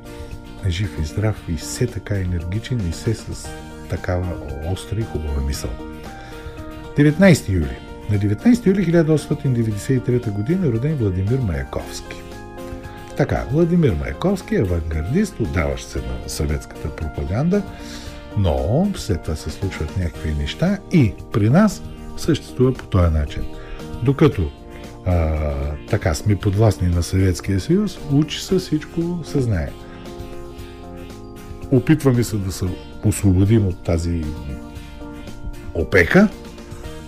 жив 0.69 0.91
и 1.03 1.05
здрав 1.05 1.43
и 1.49 1.57
все 1.57 1.87
така 1.87 2.19
енергичен 2.19 2.89
и 2.89 2.93
все 2.93 3.15
с 3.15 3.49
такава 3.91 4.37
остра 4.73 5.01
и 5.01 5.03
хубава 5.03 5.41
мисъл. 5.41 5.71
19 6.97 7.49
юли. 7.49 7.79
На 8.11 8.19
19 8.19 8.67
юли 8.67 8.87
1893 8.87 10.47
г. 10.47 10.67
е 10.67 10.73
роден 10.73 10.97
Владимир 10.97 11.39
Маяковски. 11.39 12.26
Така, 13.17 13.45
Владимир 13.53 13.93
Маяковски 14.01 14.55
е 14.55 14.61
авангардист, 14.61 15.41
отдаващ 15.41 15.89
се 15.89 15.99
на 15.99 16.29
съветската 16.29 16.97
пропаганда, 16.97 17.63
но 18.39 18.89
след 18.95 19.23
това 19.23 19.37
се 19.37 19.51
случват 19.51 19.97
някакви 19.97 20.35
неща 20.35 20.79
и 20.93 21.13
при 21.33 21.51
нас 21.51 21.83
съществува 22.17 22.75
по 22.75 22.87
този 22.87 23.15
начин. 23.15 23.43
Докато 24.03 24.51
а, 25.07 25.41
така 25.91 26.15
сме 26.15 26.37
подвластни 26.37 26.89
на 26.89 27.03
Съветския 27.03 27.61
съюз, 27.61 27.99
учи 28.13 28.41
се 28.41 28.59
всичко 28.59 29.21
се 29.25 29.41
знае. 29.41 29.69
Опитваме 31.71 32.25
се 32.25 32.37
да 32.37 32.53
се 32.53 32.65
освободим 33.05 33.67
от 33.67 33.85
тази 33.85 34.25
опека, 35.75 36.29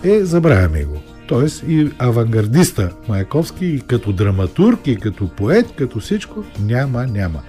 е 0.03 0.23
забравяме 0.25 0.83
го. 0.83 1.08
Тоест 1.29 1.63
и 1.67 1.91
авангардиста 1.99 2.89
Маяковски 3.07 3.65
и 3.65 3.81
като 3.81 4.13
драматург, 4.13 4.87
и 4.87 4.95
като 4.95 5.27
поет, 5.27 5.65
като 5.75 5.99
всичко, 5.99 6.43
няма, 6.59 7.07
няма. 7.07 7.39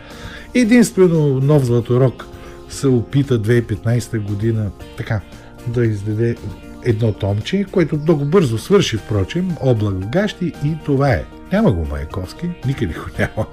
Единствено 0.54 1.40
нов 1.40 1.64
Златорок 1.64 2.26
се 2.68 2.86
опита 2.86 3.42
2015 3.42 4.18
година 4.18 4.70
така 4.96 5.20
да 5.66 5.84
издаде 5.84 6.36
едно 6.84 7.12
томче, 7.12 7.66
което 7.72 7.96
много 7.96 8.24
бързо 8.24 8.58
свърши, 8.58 8.96
впрочем, 8.96 9.50
облак 9.60 9.94
в 9.94 10.08
гащи 10.08 10.52
и 10.64 10.76
това 10.84 11.10
е. 11.10 11.24
Няма 11.52 11.72
го 11.72 11.84
Маяковски, 11.84 12.50
никъде 12.66 12.94
го 12.94 13.06
няма. 13.18 13.46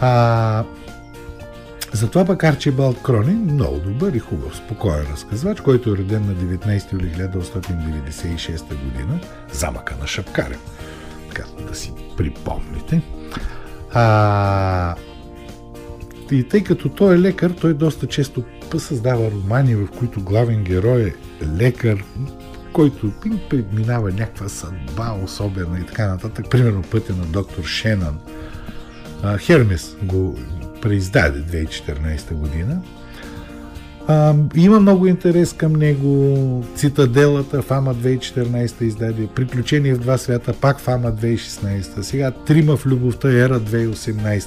А, 0.00 0.64
затова 1.92 2.24
пък 2.24 2.44
Арчибалд 2.44 3.02
Кронин, 3.02 3.38
много 3.38 3.78
добър 3.78 4.12
и 4.12 4.18
хубав, 4.18 4.56
спокоен 4.56 5.06
разказвач, 5.12 5.60
който 5.60 5.90
е 5.90 5.96
роден 5.96 6.26
на 6.26 6.34
19 6.34 6.92
юли 6.92 7.12
1996 7.12 8.60
година, 8.68 9.20
замъка 9.52 9.94
на 10.00 10.06
Шапкарев. 10.06 10.60
Така 11.28 11.44
да 11.68 11.74
си 11.74 11.92
припомните. 12.16 13.02
А, 13.92 14.94
и 16.30 16.48
тъй 16.48 16.64
като 16.64 16.88
той 16.88 17.14
е 17.14 17.20
лекар, 17.20 17.50
той 17.50 17.74
доста 17.74 18.06
често 18.06 18.44
създава 18.78 19.30
романи, 19.30 19.74
в 19.74 19.88
които 19.98 20.22
главен 20.22 20.64
герой 20.64 21.02
е 21.02 21.14
лекар, 21.46 22.04
който 22.72 23.12
минава 23.72 24.10
някаква 24.10 24.48
съдба 24.48 25.12
особена 25.24 25.80
и 25.80 25.86
така 25.86 26.08
нататък. 26.08 26.50
Примерно 26.50 26.82
пътя 26.82 27.12
на 27.12 27.24
доктор 27.24 27.64
Шенън. 27.64 28.18
Хермес 29.38 29.96
го 30.02 30.38
преиздаде 30.82 31.38
2014 31.38 32.34
година. 32.34 32.80
А, 34.08 34.34
има 34.54 34.80
много 34.80 35.06
интерес 35.06 35.52
към 35.52 35.72
него. 35.72 36.64
Цитаделата, 36.76 37.62
Фама 37.62 37.94
2014 37.94 38.82
издаде. 38.82 39.26
Приключение 39.34 39.94
в 39.94 39.98
два 39.98 40.18
свята, 40.18 40.52
пак 40.52 40.80
Фама 40.80 41.12
2016. 41.12 42.00
Сега 42.00 42.30
Трима 42.30 42.76
в 42.76 42.86
любовта, 42.86 43.32
Ера 43.32 43.60
2018. 43.60 44.46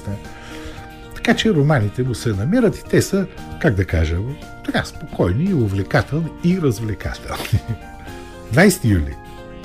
Така 1.14 1.34
че 1.34 1.54
романите 1.54 2.02
му 2.02 2.14
се 2.14 2.28
намират 2.28 2.76
и 2.76 2.84
те 2.84 3.02
са, 3.02 3.26
как 3.60 3.74
да 3.74 3.84
кажа, 3.84 4.16
така 4.64 4.84
спокойни 4.84 5.54
увлекателни 5.54 6.28
и 6.44 6.60
развлекателни. 6.60 7.60
20 8.54 8.84
юли. 8.84 9.14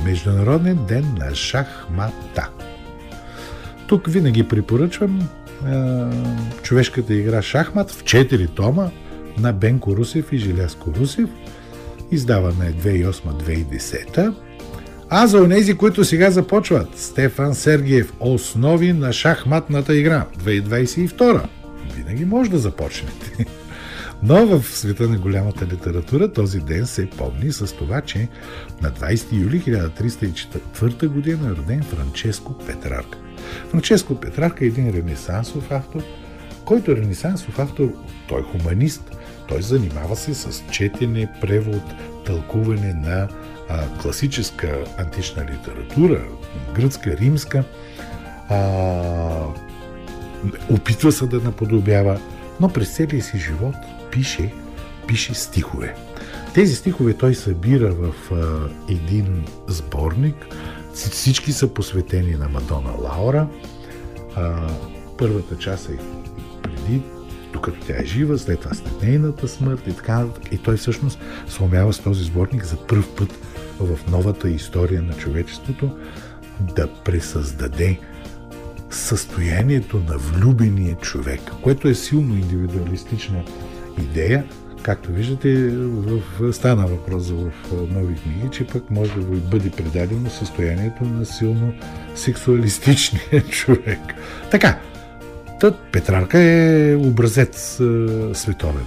Международен 0.05 0.79
ден 0.87 1.15
на 1.19 1.35
шахмата. 1.35 2.49
Тук 3.87 4.07
винаги 4.07 4.43
препоръчвам 4.43 5.29
човешката 6.63 7.13
игра 7.13 7.41
шахмат 7.41 7.91
в 7.91 8.03
4 8.03 8.55
тома 8.55 8.89
на 9.37 9.53
Бенко 9.53 9.95
Русев 9.95 10.33
и 10.33 10.37
Желязко 10.37 10.93
Русев. 10.99 11.29
Издавана 12.11 12.67
е 12.67 12.73
2008-2010. 12.73 14.33
А 15.09 15.27
за 15.27 15.37
онези, 15.37 15.73
които 15.73 16.05
сега 16.05 16.31
започват, 16.31 16.97
Стефан 16.99 17.55
Сергиев, 17.55 18.13
основи 18.19 18.93
на 18.93 19.13
шахматната 19.13 19.95
игра, 19.95 20.25
2022. 20.43 21.41
Винаги 21.95 22.25
може 22.25 22.49
да 22.49 22.57
започнете. 22.57 23.45
Но 24.23 24.45
в 24.45 24.67
света 24.67 25.09
на 25.09 25.17
голямата 25.17 25.65
литература 25.65 26.33
този 26.33 26.59
ден 26.59 26.87
се 26.87 27.09
помни 27.09 27.51
с 27.51 27.75
това, 27.75 28.01
че 28.01 28.27
на 28.81 28.91
20 28.91 29.33
юли 29.33 29.61
1304 29.61 31.07
година 31.07 31.47
е 31.47 31.55
роден 31.55 31.83
Франческо 31.83 32.57
Петрарка. 32.57 33.17
Франческо 33.69 34.15
Петрарка 34.15 34.65
е 34.65 34.67
един 34.67 34.89
ренесансов 34.89 35.71
автор, 35.71 36.01
който 36.65 36.95
ренесансов 36.95 37.59
автор, 37.59 37.93
той 38.27 38.39
е 38.39 38.43
хуманист, 38.43 39.17
той 39.47 39.61
занимава 39.61 40.15
се 40.15 40.33
с 40.33 40.63
четене, 40.71 41.29
превод, 41.41 41.83
тълкуване 42.25 42.93
на 42.93 43.27
а, 43.69 43.87
класическа 44.01 44.83
антична 44.97 45.45
литература, 45.45 46.21
гръцка, 46.75 47.17
римска, 47.17 47.63
а, 48.49 49.45
опитва 50.69 51.11
се 51.11 51.27
да 51.27 51.39
наподобява, 51.39 52.19
но 52.59 52.69
през 52.69 52.95
целия 52.95 53.23
си 53.23 53.39
живот 53.39 53.75
пише, 54.11 54.53
пише 55.07 55.33
стихове. 55.33 55.95
Тези 56.53 56.75
стихове 56.75 57.13
той 57.13 57.35
събира 57.35 57.91
в 57.91 58.31
а, 58.31 58.69
един 58.89 59.45
сборник, 59.67 60.35
всички 60.93 61.51
са 61.51 61.67
посветени 61.67 62.31
на 62.31 62.49
Мадона 62.49 62.91
Лаура. 63.01 63.47
А, 64.35 64.67
първата 65.17 65.57
част 65.57 65.89
е 65.89 65.97
преди, 66.63 67.01
докато 67.53 67.85
тя 67.87 67.93
е 67.97 68.05
жива, 68.05 68.37
след 68.37 68.59
това 68.59 68.73
след 68.73 69.01
нейната 69.01 69.47
смърт 69.47 69.87
и 69.87 69.93
така. 69.93 70.25
И 70.51 70.57
той 70.57 70.77
всъщност 70.77 71.19
сломява 71.47 71.93
с 71.93 71.99
този 71.99 72.23
сборник 72.23 72.65
за 72.65 72.87
първ 72.87 73.03
път 73.17 73.29
в 73.79 73.99
новата 74.11 74.49
история 74.49 75.01
на 75.01 75.13
човечеството 75.13 75.97
да 76.59 76.87
пресъздаде 76.87 77.99
състоянието 78.89 79.97
на 79.97 80.17
влюбения 80.17 80.95
човек, 80.95 81.41
което 81.61 81.87
е 81.87 81.95
силно 81.95 82.35
индивидуалистична 82.35 83.43
идея, 84.01 84.45
както 84.83 85.11
виждате, 85.11 85.69
в, 85.77 86.53
стана 86.53 86.87
въпрос 86.87 87.29
в 87.29 87.51
нови 87.71 88.15
книги, 88.15 88.49
че 88.51 88.67
пък 88.67 88.91
може 88.91 89.13
да 89.15 89.21
бъде 89.21 89.69
предадено 89.69 90.29
състоянието 90.29 91.03
на 91.03 91.25
силно 91.25 91.73
сексуалистичния 92.15 93.43
човек. 93.49 93.99
Така, 94.51 94.79
тът 95.59 95.75
Петрарка 95.91 96.39
е 96.39 96.95
образец 96.95 97.79
световен. 98.33 98.85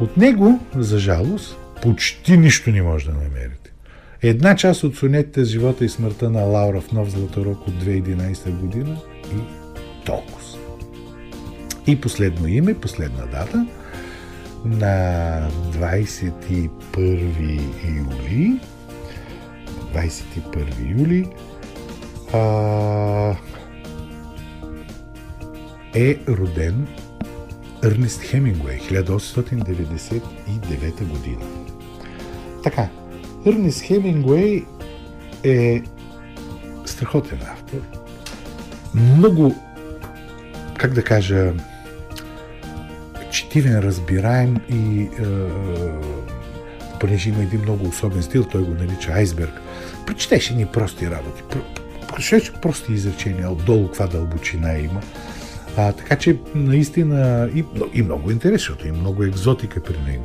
От 0.00 0.16
него, 0.16 0.60
за 0.76 0.98
жалост, 0.98 1.56
почти 1.82 2.36
нищо 2.36 2.70
не 2.70 2.82
може 2.82 3.06
да 3.06 3.12
намерите. 3.12 3.72
Една 4.22 4.56
част 4.56 4.84
от 4.84 4.96
сонетите 4.96 5.44
живота 5.44 5.84
и 5.84 5.88
смъртта 5.88 6.30
на 6.30 6.40
Лаура 6.40 6.80
в 6.80 6.92
Нов 6.92 7.10
Златорок 7.10 7.68
от 7.68 7.74
2011 7.74 8.50
година 8.50 8.96
и 9.32 9.36
толкова. 10.06 10.39
И 11.86 12.00
последно 12.00 12.48
име, 12.48 12.74
последна 12.74 13.26
дата, 13.26 13.66
на 14.64 15.48
21 15.50 16.70
юли 17.84 18.60
21 19.94 20.98
юли 20.98 21.26
а, 22.32 23.36
е 25.94 26.18
роден 26.28 26.86
Ернест 27.84 28.22
Хемингуей, 28.22 28.78
1899 28.78 31.04
година. 31.04 31.44
Така, 32.62 32.88
Ернест 33.46 33.82
Хемингуей 33.82 34.64
е 35.44 35.82
страхотен 36.84 37.38
автор. 37.52 37.78
Много, 38.94 39.54
как 40.80 40.92
да 40.92 41.02
кажа, 41.02 41.52
четивен, 43.30 43.78
разбираем 43.78 44.56
и 44.68 45.00
е, 45.00 45.08
понеже 47.00 47.28
има 47.28 47.42
един 47.42 47.60
много 47.60 47.88
особен 47.88 48.22
стил, 48.22 48.44
той 48.44 48.62
го 48.62 48.74
нарича 48.74 49.12
айсберг. 49.12 49.60
Прочетеше 50.06 50.54
ни 50.54 50.66
прости 50.66 51.10
работи. 51.10 51.42
Прочетеше 52.08 52.52
прости 52.62 52.92
изречения, 52.92 53.50
отдолу 53.50 53.86
каква 53.86 54.06
дълбочина 54.06 54.78
има. 54.78 55.00
А, 55.76 55.92
така 55.92 56.16
че 56.16 56.38
наистина 56.54 57.50
и, 57.54 57.64
и 57.94 58.02
много 58.02 58.30
интерес, 58.30 58.60
защото 58.60 58.88
и 58.88 58.92
много 58.92 59.24
екзотика 59.24 59.82
при 59.82 59.98
него. 60.06 60.24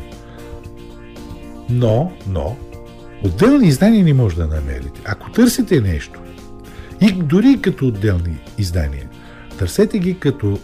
Но, 1.69 2.11
но, 2.27 2.55
отделни 3.23 3.67
издания 3.67 4.03
не 4.03 4.13
може 4.13 4.35
да 4.35 4.47
намерите. 4.47 5.01
Ако 5.05 5.31
търсите 5.31 5.81
нещо, 5.81 6.19
и 7.01 7.11
дори 7.11 7.61
като 7.61 7.87
отделни 7.87 8.37
издания, 8.57 9.04
търсете 9.59 9.99
ги 9.99 10.19
като 10.19 10.59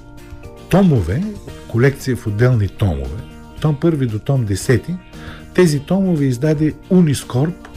томове, 0.70 1.24
колекция 1.68 2.16
в 2.16 2.28
отделни 2.28 2.68
томове, 2.68 3.22
том 3.62 3.80
първи 3.80 4.06
до 4.06 4.20
том 4.20 4.48
10, 4.48 4.96
тези 5.54 5.80
томове 5.80 6.26
издаде 6.26 6.74
Унискорп 6.90 7.68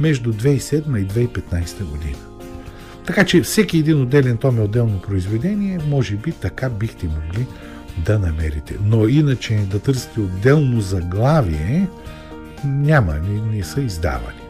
между 0.00 0.32
2007 0.32 0.98
и 0.98 1.28
2015 1.28 1.84
година. 1.84 2.18
Така 3.06 3.24
че 3.24 3.42
всеки 3.42 3.78
един 3.78 4.02
отделен 4.02 4.36
том 4.36 4.58
е 4.58 4.62
отделно 4.62 5.00
произведение, 5.00 5.78
може 5.88 6.16
би 6.16 6.32
така 6.32 6.68
бихте 6.68 7.06
могли 7.06 7.46
да 8.04 8.18
намерите. 8.18 8.76
Но 8.84 9.08
иначе 9.08 9.54
да 9.70 9.78
търсите 9.78 10.20
отделно 10.20 10.80
заглавие, 10.80 11.88
няма, 12.64 13.14
не, 13.14 13.56
не 13.56 13.64
са 13.64 13.80
издавани. 13.80 14.40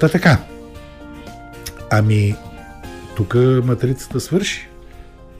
Та 0.00 0.08
така. 0.08 0.38
Ами, 1.90 2.34
тук 3.16 3.34
матрицата 3.64 4.20
свърши. 4.20 4.71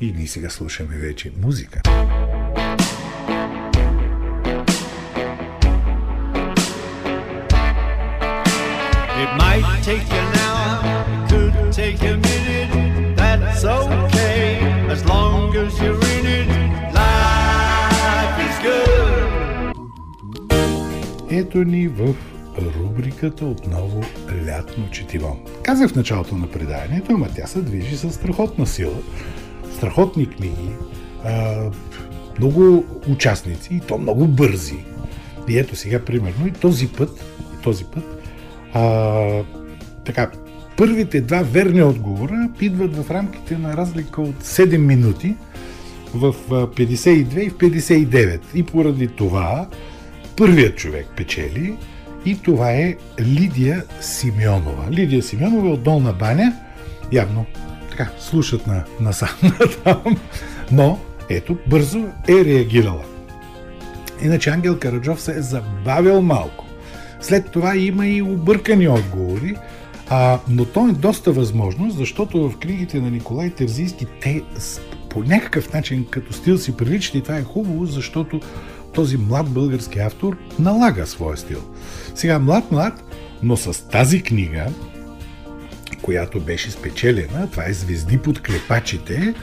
И 0.03 0.13
ние 0.17 0.27
сега 0.27 0.51
слушаме 0.51 0.97
вече 0.97 1.33
музика. 1.43 1.81
It 9.23 9.31
might 9.43 9.67
take 9.91 10.09
an 10.23 10.31
hour, 10.45 10.75
it 11.15 11.23
could 11.31 11.55
take 11.81 12.01
a 12.13 12.17
minute, 12.29 12.73
that's 13.21 13.65
okay, 13.81 14.45
as 14.95 15.01
long 15.13 15.41
as 15.63 15.73
you're 15.83 16.03
in 16.17 16.25
it, 16.39 16.49
life 17.01 18.39
is 18.49 18.57
good. 18.67 19.23
Ето 21.31 21.65
ни 21.65 21.89
в 21.89 22.15
рубриката 22.59 23.45
отново 23.45 24.05
лятно 24.47 24.91
четиво. 24.91 25.41
Казах 25.63 25.91
в 25.91 25.95
началото 25.95 26.37
на 26.37 26.51
преданието, 26.51 27.13
ама 27.13 27.29
тя 27.37 27.47
се 27.47 27.63
движи 27.63 27.97
с 27.97 28.13
страхотна 28.13 28.67
сила 28.67 28.97
страхотни 29.83 30.27
книги, 30.27 30.71
а, 31.25 31.55
много 32.39 32.85
участници 33.09 33.75
и 33.75 33.81
то 33.81 33.99
много 33.99 34.27
бързи. 34.27 34.85
И 35.49 35.59
ето 35.59 35.77
сега, 35.77 36.05
примерно, 36.05 36.47
и 36.47 36.51
този 36.51 36.89
път, 36.89 37.25
и 37.59 37.63
този 37.63 37.85
път, 37.85 38.23
а, 38.73 39.43
така, 40.05 40.31
първите 40.77 41.21
два 41.21 41.43
верни 41.43 41.83
отговора 41.83 42.49
идват 42.61 42.97
в 42.97 43.11
рамките 43.11 43.59
на 43.59 43.77
разлика 43.77 44.23
от 44.23 44.43
7 44.43 44.77
минути 44.77 45.37
в 46.15 46.35
52 46.49 47.41
и 47.41 47.51
в 47.51 47.55
59. 47.55 48.41
И 48.55 48.63
поради 48.63 49.09
това 49.09 49.69
първият 50.37 50.77
човек 50.77 51.07
печели 51.17 51.75
и 52.25 52.39
това 52.43 52.73
е 52.73 52.97
Лидия 53.21 53.85
Симеонова. 54.01 54.91
Лидия 54.91 55.23
Симеонова 55.23 55.69
е 55.69 55.73
от 55.73 55.83
Долна 55.83 56.13
баня, 56.13 56.53
явно 57.13 57.47
така, 57.97 58.11
слушат 58.19 58.67
на, 58.67 58.85
на 59.01 59.13
сам 59.13 59.29
там, 59.85 60.17
но 60.73 60.99
ето, 61.29 61.57
бързо 61.67 62.05
е 62.29 62.45
реагирала. 62.45 63.05
Иначе 64.23 64.51
Ангел 64.51 64.79
Караджов 64.79 65.21
се 65.21 65.33
е 65.33 65.43
забавил 65.43 66.23
малко. 66.23 66.65
След 67.21 67.51
това 67.51 67.77
има 67.77 68.07
и 68.07 68.23
объркани 68.23 68.89
отговори, 68.89 69.57
а, 70.09 70.39
но 70.49 70.65
то 70.65 70.89
е 70.89 70.93
доста 70.93 71.33
възможно, 71.33 71.91
защото 71.91 72.49
в 72.51 72.59
книгите 72.59 73.01
на 73.01 73.11
Николай 73.11 73.51
Терзийски 73.51 74.07
те 74.21 74.43
по 75.09 75.23
някакъв 75.23 75.73
начин 75.73 76.07
като 76.11 76.33
стил 76.33 76.59
си 76.59 76.77
приличат 76.77 77.15
и 77.15 77.21
това 77.21 77.37
е 77.37 77.43
хубаво, 77.43 77.87
защото 77.87 78.41
този 78.95 79.17
млад 79.17 79.49
български 79.49 79.99
автор 79.99 80.37
налага 80.59 81.07
своя 81.07 81.37
стил. 81.37 81.61
Сега 82.15 82.39
млад-млад, 82.39 83.05
но 83.43 83.57
с 83.57 83.89
тази 83.89 84.23
книга 84.23 84.67
която 86.03 86.41
беше 86.41 86.71
спечелена, 86.71 87.51
това 87.51 87.65
е 87.67 87.73
Звезди 87.73 88.19
под 88.19 88.43
клепачите, 88.43 89.35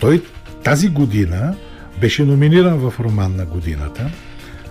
той 0.00 0.22
тази 0.64 0.88
година 0.88 1.56
беше 2.00 2.24
номиниран 2.24 2.78
в 2.78 3.00
роман 3.00 3.36
на 3.36 3.46
годината, 3.46 4.10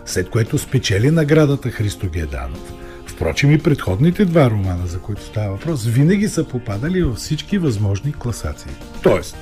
след 0.05 0.29
което 0.29 0.57
спечели 0.57 1.11
наградата 1.11 1.69
Христо 1.69 2.09
Геданов. 2.09 2.73
Впрочем 3.05 3.51
и 3.51 3.57
предходните 3.57 4.25
два 4.25 4.49
романа, 4.49 4.87
за 4.87 4.99
които 4.99 5.23
става 5.23 5.51
въпрос, 5.51 5.85
винаги 5.85 6.27
са 6.27 6.43
попадали 6.47 7.03
във 7.03 7.17
всички 7.17 7.57
възможни 7.57 8.13
класации. 8.13 8.71
Тоест, 9.03 9.37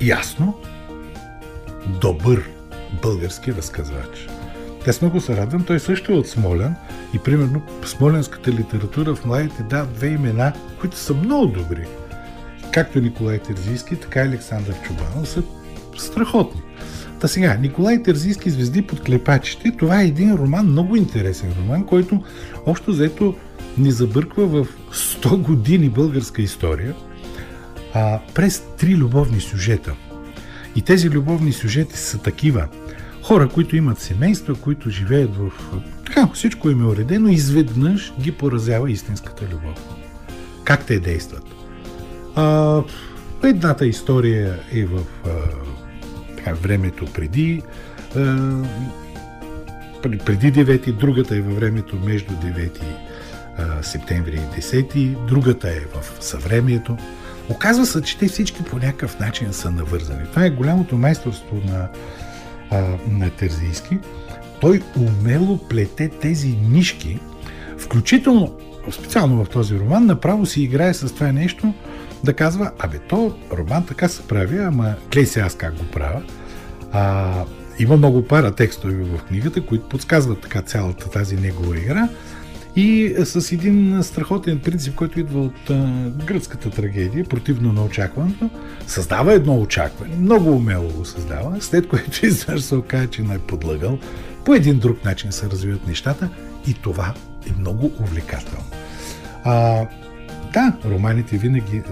ясно, 0.00 0.58
добър 2.00 2.50
български 3.02 3.52
разказвач. 3.52 4.37
Аз 4.88 5.02
много 5.02 5.20
се 5.20 5.36
радвам, 5.36 5.64
той 5.64 5.80
също 5.80 6.12
е 6.12 6.16
от 6.16 6.28
Смолян 6.28 6.74
и 7.14 7.18
примерно 7.18 7.62
смоленската 7.84 8.52
литература 8.52 9.14
в 9.14 9.24
младите 9.24 9.62
дава 9.62 9.86
две 9.86 10.08
имена, 10.08 10.52
които 10.80 10.96
са 10.96 11.14
много 11.14 11.46
добри. 11.46 11.86
Както 12.72 13.00
Николай 13.00 13.38
Терзийски, 13.38 13.96
така 13.96 14.20
и 14.20 14.28
Александър 14.28 14.74
Чубанов 14.82 15.28
са 15.28 15.42
страхотни. 15.98 16.62
Та 17.20 17.28
сега, 17.28 17.54
Николай 17.54 18.02
Терзийски 18.02 18.50
звезди 18.50 18.82
под 18.82 19.00
клепачите, 19.00 19.72
това 19.78 20.02
е 20.02 20.06
един 20.06 20.34
роман, 20.34 20.66
много 20.66 20.96
интересен 20.96 21.54
роман, 21.58 21.86
който 21.86 22.22
общо 22.66 22.90
взето 22.90 23.34
ни 23.78 23.90
забърква 23.90 24.46
в 24.46 24.66
100 24.92 25.36
години 25.36 25.88
българска 25.88 26.42
история 26.42 26.94
а, 27.94 28.20
през 28.34 28.62
три 28.78 28.96
любовни 28.96 29.40
сюжета. 29.40 29.94
И 30.76 30.82
тези 30.82 31.10
любовни 31.10 31.52
сюжети 31.52 31.98
са 31.98 32.18
такива– 32.18 32.68
хора, 33.28 33.48
които 33.48 33.76
имат 33.76 34.00
семейства, 34.00 34.54
които 34.54 34.90
живеят 34.90 35.36
в... 35.36 35.50
Така, 36.06 36.28
всичко 36.34 36.70
им 36.70 36.82
е 36.82 36.86
уредено, 36.86 37.28
изведнъж 37.28 38.12
ги 38.20 38.32
поразява 38.32 38.90
истинската 38.90 39.44
любов. 39.44 39.78
Как 40.64 40.84
те 40.84 40.98
действат? 40.98 41.44
А, 42.34 42.80
едната 43.44 43.86
история 43.86 44.58
е 44.72 44.84
в 44.84 45.00
а, 45.26 45.30
така, 46.36 46.52
времето 46.52 47.04
преди 47.14 47.62
а, 48.16 48.18
преди 50.02 50.52
9, 50.52 50.92
другата 50.92 51.36
е 51.36 51.40
във 51.40 51.56
времето 51.56 51.96
между 51.96 52.32
9 52.32 52.80
а, 53.58 53.82
септември 53.82 54.40
и 54.56 54.60
10, 54.60 55.26
другата 55.26 55.68
е 55.68 55.80
в 55.80 56.24
съвремието. 56.24 56.96
Оказва 57.48 57.86
се, 57.86 58.02
че 58.02 58.18
те 58.18 58.28
всички 58.28 58.62
по 58.62 58.76
някакъв 58.76 59.18
начин 59.18 59.52
са 59.52 59.70
навързани. 59.70 60.26
Това 60.30 60.44
е 60.44 60.50
голямото 60.50 60.98
майсторство 60.98 61.62
на 61.66 61.88
а, 62.70 62.84
на 63.10 63.30
Терзийски, 63.30 63.98
той 64.60 64.82
умело 64.96 65.58
плете 65.58 66.08
тези 66.08 66.58
нишки, 66.70 67.18
включително, 67.78 68.54
специално 68.90 69.44
в 69.44 69.48
този 69.48 69.78
роман, 69.78 70.06
направо 70.06 70.46
си 70.46 70.62
играе 70.62 70.94
с 70.94 71.14
това 71.14 71.32
нещо, 71.32 71.74
да 72.24 72.32
казва, 72.32 72.70
абе, 72.78 72.98
то 72.98 73.36
роман 73.52 73.86
така 73.86 74.08
се 74.08 74.22
прави, 74.22 74.58
ама 74.58 74.94
гледай 75.12 75.26
се 75.26 75.40
аз 75.40 75.54
как 75.54 75.74
го 75.74 75.84
правя. 75.84 76.22
А, 76.92 77.44
Има 77.78 77.96
много 77.96 78.24
пара 78.24 78.54
текстове 78.54 78.94
в 78.94 79.22
книгата, 79.22 79.66
които 79.66 79.88
подсказват 79.88 80.40
така 80.40 80.62
цялата 80.62 81.10
тази 81.10 81.36
негова 81.36 81.78
игра 81.78 82.08
и 82.78 83.14
с 83.24 83.52
един 83.52 84.02
страхотен 84.02 84.58
принцип, 84.58 84.94
който 84.94 85.20
идва 85.20 85.40
от 85.40 85.70
а, 85.70 86.10
гръцката 86.26 86.70
трагедия, 86.70 87.24
противно 87.24 87.72
на 87.72 87.84
очакването, 87.84 88.50
създава 88.86 89.32
едно 89.32 89.60
очакване, 89.60 90.16
много 90.16 90.50
умело 90.50 90.88
го 90.88 91.04
създава, 91.04 91.56
след 91.60 91.88
което 91.88 92.26
изведнъж 92.26 92.62
се 92.62 92.74
окаже, 92.74 93.06
че 93.06 93.22
не 93.22 93.34
е 93.34 93.38
подлъгал, 93.38 93.98
по 94.44 94.54
един 94.54 94.78
друг 94.78 95.04
начин 95.04 95.32
се 95.32 95.50
развиват 95.50 95.86
нещата 95.86 96.28
и 96.68 96.74
това 96.74 97.14
е 97.50 97.60
много 97.60 97.92
увлекателно. 98.00 98.64
А, 99.44 99.86
да, 100.52 100.76
романите 100.84 101.38
винаги 101.38 101.82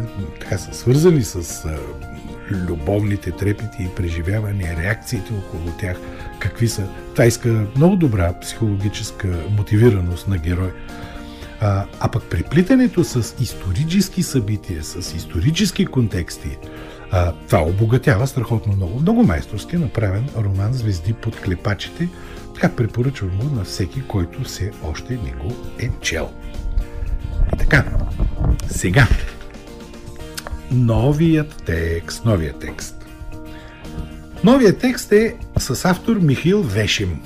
така 0.41 0.59
са 0.59 0.75
свързани 0.75 1.23
с 1.23 1.65
а, 1.65 1.79
любовните 2.51 3.31
трепети 3.31 3.83
и 3.83 3.95
преживявания, 3.97 4.77
реакциите 4.77 5.33
около 5.33 5.73
тях, 5.81 5.97
какви 6.39 6.69
са. 6.69 6.89
Това 7.13 7.27
иска 7.27 7.67
много 7.77 7.97
добра 7.97 8.41
психологическа 8.41 9.29
мотивираност 9.51 10.29
на 10.29 10.39
герой. 10.39 10.73
А, 11.61 11.85
а 12.01 12.09
пък 12.09 12.25
приплитането 12.31 13.05
с 13.05 13.35
исторически 13.41 14.23
събития, 14.23 14.85
с 14.85 15.15
исторически 15.15 15.87
контексти, 15.87 16.57
а, 17.11 17.33
това 17.33 17.63
обогатява 17.63 18.27
страхотно 18.27 18.73
много. 18.77 19.01
Много 19.01 19.23
майсторски 19.23 19.77
направен 19.77 20.29
роман 20.37 20.73
Звезди 20.73 21.13
под 21.13 21.41
клепачите. 21.41 22.09
Така 22.55 22.77
препоръчвам 22.77 23.31
го 23.31 23.55
на 23.55 23.65
всеки, 23.65 24.03
който 24.03 24.43
все 24.43 24.71
още 24.83 25.13
не 25.13 25.31
го 25.31 25.55
е 25.79 25.91
чел. 26.01 26.31
И 27.55 27.57
така, 27.59 27.85
сега 28.67 29.09
новият 30.73 31.63
текст. 31.67 32.25
Новият 32.25 32.59
текст. 32.59 33.07
Новият 34.45 34.79
текст 34.79 35.13
е 35.13 35.35
с 35.59 35.85
автор 35.85 36.17
Михил 36.17 36.63
Вешим. 36.63 37.21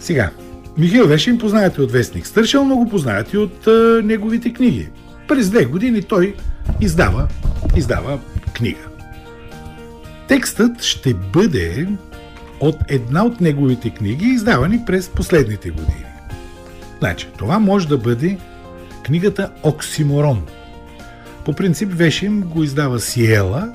Сега, 0.00 0.30
Михил 0.78 1.06
Вешим 1.06 1.38
познавате 1.38 1.80
от 1.82 1.92
Вестник 1.92 2.26
Стършел, 2.26 2.64
но 2.64 2.76
го 2.76 2.88
познавате 2.88 3.38
от 3.38 3.66
а, 3.66 4.00
неговите 4.04 4.52
книги. 4.52 4.88
През 5.28 5.50
две 5.50 5.64
години 5.64 6.02
той 6.02 6.34
издава, 6.80 7.28
издава 7.76 8.20
книга. 8.54 8.80
Текстът 10.28 10.82
ще 10.82 11.14
бъде 11.14 11.88
от 12.60 12.76
една 12.88 13.24
от 13.24 13.40
неговите 13.40 13.90
книги, 13.90 14.24
издавани 14.24 14.80
през 14.86 15.08
последните 15.08 15.70
години. 15.70 16.04
Значи, 16.98 17.28
това 17.38 17.58
може 17.58 17.88
да 17.88 17.98
бъде 17.98 18.38
книгата 19.04 19.50
Оксиморон– 19.62 20.46
по 21.44 21.52
принцип 21.52 21.92
Вешим 21.92 22.40
го 22.40 22.62
издава 22.62 23.00
Сиела 23.00 23.72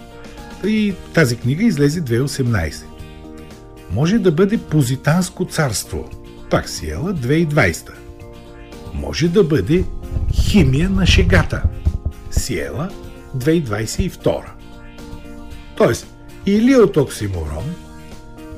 и 0.66 0.94
тази 1.14 1.36
книга 1.38 1.66
излезе 1.66 2.02
2018. 2.02 2.84
Може 3.92 4.20
да 4.20 4.32
бъде 4.32 4.58
Позитанско 4.58 5.46
царство, 5.46 6.10
пак 6.50 6.70
Сиела 6.70 7.14
2020. 7.14 7.90
Може 8.94 9.28
да 9.28 9.44
бъде 9.44 9.84
Химия 10.34 10.90
на 10.90 11.06
шегата, 11.06 11.64
Сиела 12.32 12.90
2022. 13.38 14.42
Тоест, 15.78 16.08
или 16.46 16.76
от 16.76 16.98
Оксиморон, 16.98 17.76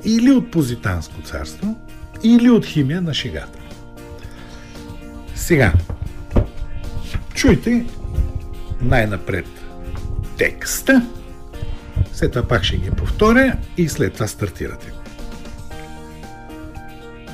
или 0.06 0.32
от 0.32 0.52
Позитанско 0.52 1.22
царство, 1.22 1.76
или 2.24 2.50
от 2.50 2.65
Химия 2.65 3.02
на 3.02 3.13
шегата. 3.13 3.60
Сега, 5.36 5.74
чуйте 7.34 7.86
най-напред 8.82 9.46
текста, 10.38 11.08
след 12.13 12.32
това 12.32 12.48
пак 12.48 12.63
ще 12.63 12.78
ги 12.78 12.92
повторя 12.92 13.58
и 13.78 13.89
след 13.89 14.13
това 14.13 14.28
стартирате. 14.28 14.92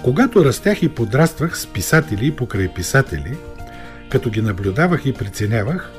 Когато 0.03 0.45
растях 0.45 0.83
и 0.83 0.89
подраствах 0.89 1.59
с 1.59 1.67
писатели 1.67 2.27
и 2.27 2.31
покрай 2.31 2.73
писатели, 2.73 3.37
като 4.09 4.29
ги 4.29 4.41
наблюдавах 4.41 5.05
и 5.05 5.13
преценявах, 5.13 5.91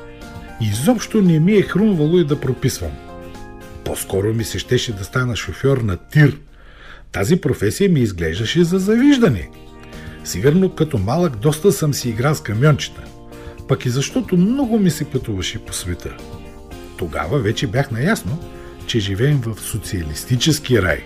изобщо 0.61 1.21
не 1.21 1.39
ми 1.39 1.53
е 1.53 1.61
хрумвало 1.61 2.17
и 2.17 2.25
да 2.25 2.39
прописвам. 2.39 2.91
По-скоро 3.83 4.33
ми 4.33 4.43
се 4.43 4.59
щеше 4.59 4.93
да 4.93 5.03
стана 5.03 5.35
шофьор 5.35 5.77
на 5.77 5.97
тир. 5.97 6.37
Тази 7.11 7.41
професия 7.41 7.89
ми 7.89 7.99
изглеждаше 7.99 8.63
за 8.63 8.79
завиждане. 8.79 9.49
Сигурно 10.23 10.75
като 10.75 10.97
малък 10.97 11.35
доста 11.35 11.71
съм 11.71 11.93
си 11.93 12.09
играл 12.09 12.35
с 12.35 12.41
камиончета– 12.41 13.01
пък 13.67 13.85
и 13.85 13.89
защото 13.89 14.37
много 14.37 14.79
ми 14.79 14.89
се 14.89 15.05
пътуваше 15.05 15.59
по 15.59 15.73
света. 15.73 16.17
Тогава 16.97 17.39
вече 17.39 17.67
бях 17.67 17.91
наясно, 17.91 18.39
че 18.87 18.99
живеем 18.99 19.41
в 19.45 19.61
социалистически 19.61 20.81
рай. 20.81 21.03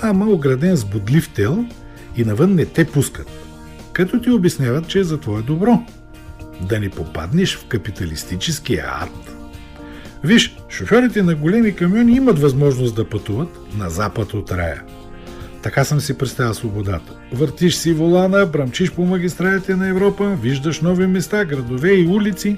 Ама 0.00 0.26
ограден 0.26 0.76
с 0.76 0.84
бодлив 0.84 1.28
тел 1.28 1.64
и 2.16 2.24
навън 2.24 2.54
не 2.54 2.66
те 2.66 2.84
пускат. 2.84 3.28
Като 3.92 4.20
ти 4.20 4.30
обясняват, 4.30 4.88
че 4.88 4.98
е 4.98 5.04
за 5.04 5.20
твое 5.20 5.42
добро. 5.42 5.82
Да 6.60 6.80
не 6.80 6.90
попаднеш 6.90 7.56
в 7.56 7.66
капиталистическия 7.66 8.86
ад. 9.00 9.34
Виж, 10.24 10.56
шофьорите 10.68 11.22
на 11.22 11.34
големи 11.34 11.74
камиони 11.74 12.12
имат 12.12 12.38
възможност 12.38 12.94
да 12.94 13.08
пътуват 13.08 13.58
на 13.78 13.90
запад 13.90 14.34
от 14.34 14.52
рая– 14.52 14.82
така 15.62 15.84
съм 15.84 16.00
си 16.00 16.18
представил 16.18 16.54
свободата. 16.54 17.12
Въртиш 17.32 17.74
си 17.74 17.92
волана, 17.92 18.46
брамчиш 18.46 18.92
по 18.92 19.04
магистралите 19.04 19.76
на 19.76 19.88
Европа, 19.88 20.36
виждаш 20.42 20.80
нови 20.80 21.06
места, 21.06 21.44
градове 21.44 21.92
и 21.92 22.06
улици, 22.06 22.56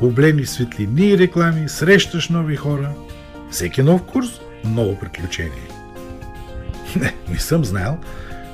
облени 0.00 0.46
светлини 0.46 1.06
и 1.06 1.18
реклами, 1.18 1.68
срещаш 1.68 2.28
нови 2.28 2.56
хора. 2.56 2.90
Всеки 3.50 3.82
нов 3.82 4.02
курс– 4.02 4.28
ново 4.64 4.98
приключение. 4.98 5.68
Не, 7.00 7.14
не 7.30 7.38
съм 7.38 7.64
знаел, 7.64 7.98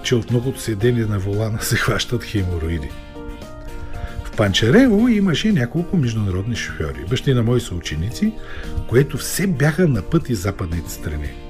че 0.02 0.14
от 0.14 0.30
многото 0.30 0.60
седение 0.60 1.04
на 1.04 1.18
волана 1.18 1.62
се 1.62 1.76
хващат 1.76 2.24
хемороиди. 2.24 2.90
В 4.24 4.30
Панчарево 4.36 5.08
имаше 5.08 5.52
няколко 5.52 5.96
международни 5.96 6.56
шофьори, 6.56 7.04
бащи 7.10 7.34
на 7.34 7.42
мои 7.42 7.60
съученици, 7.60 8.32
което 8.88 9.18
все 9.18 9.46
бяха 9.46 9.88
на 9.88 10.02
път 10.02 10.28
и 10.28 10.34
западните 10.34 10.90
страни. 10.90 11.49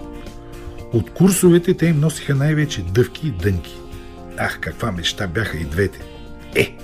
От 0.92 1.10
курсовете 1.10 1.74
те 1.74 1.86
им 1.86 2.00
носиха 2.00 2.34
най-вече 2.34 2.82
дъвки 2.82 3.28
и 3.28 3.30
дънки. 3.30 3.76
Ах, 4.36 4.58
каква 4.60 4.92
мечта 4.92 5.26
бяха 5.26 5.58
и 5.58 5.64
двете. 5.64 6.00
Е, 6.54 6.76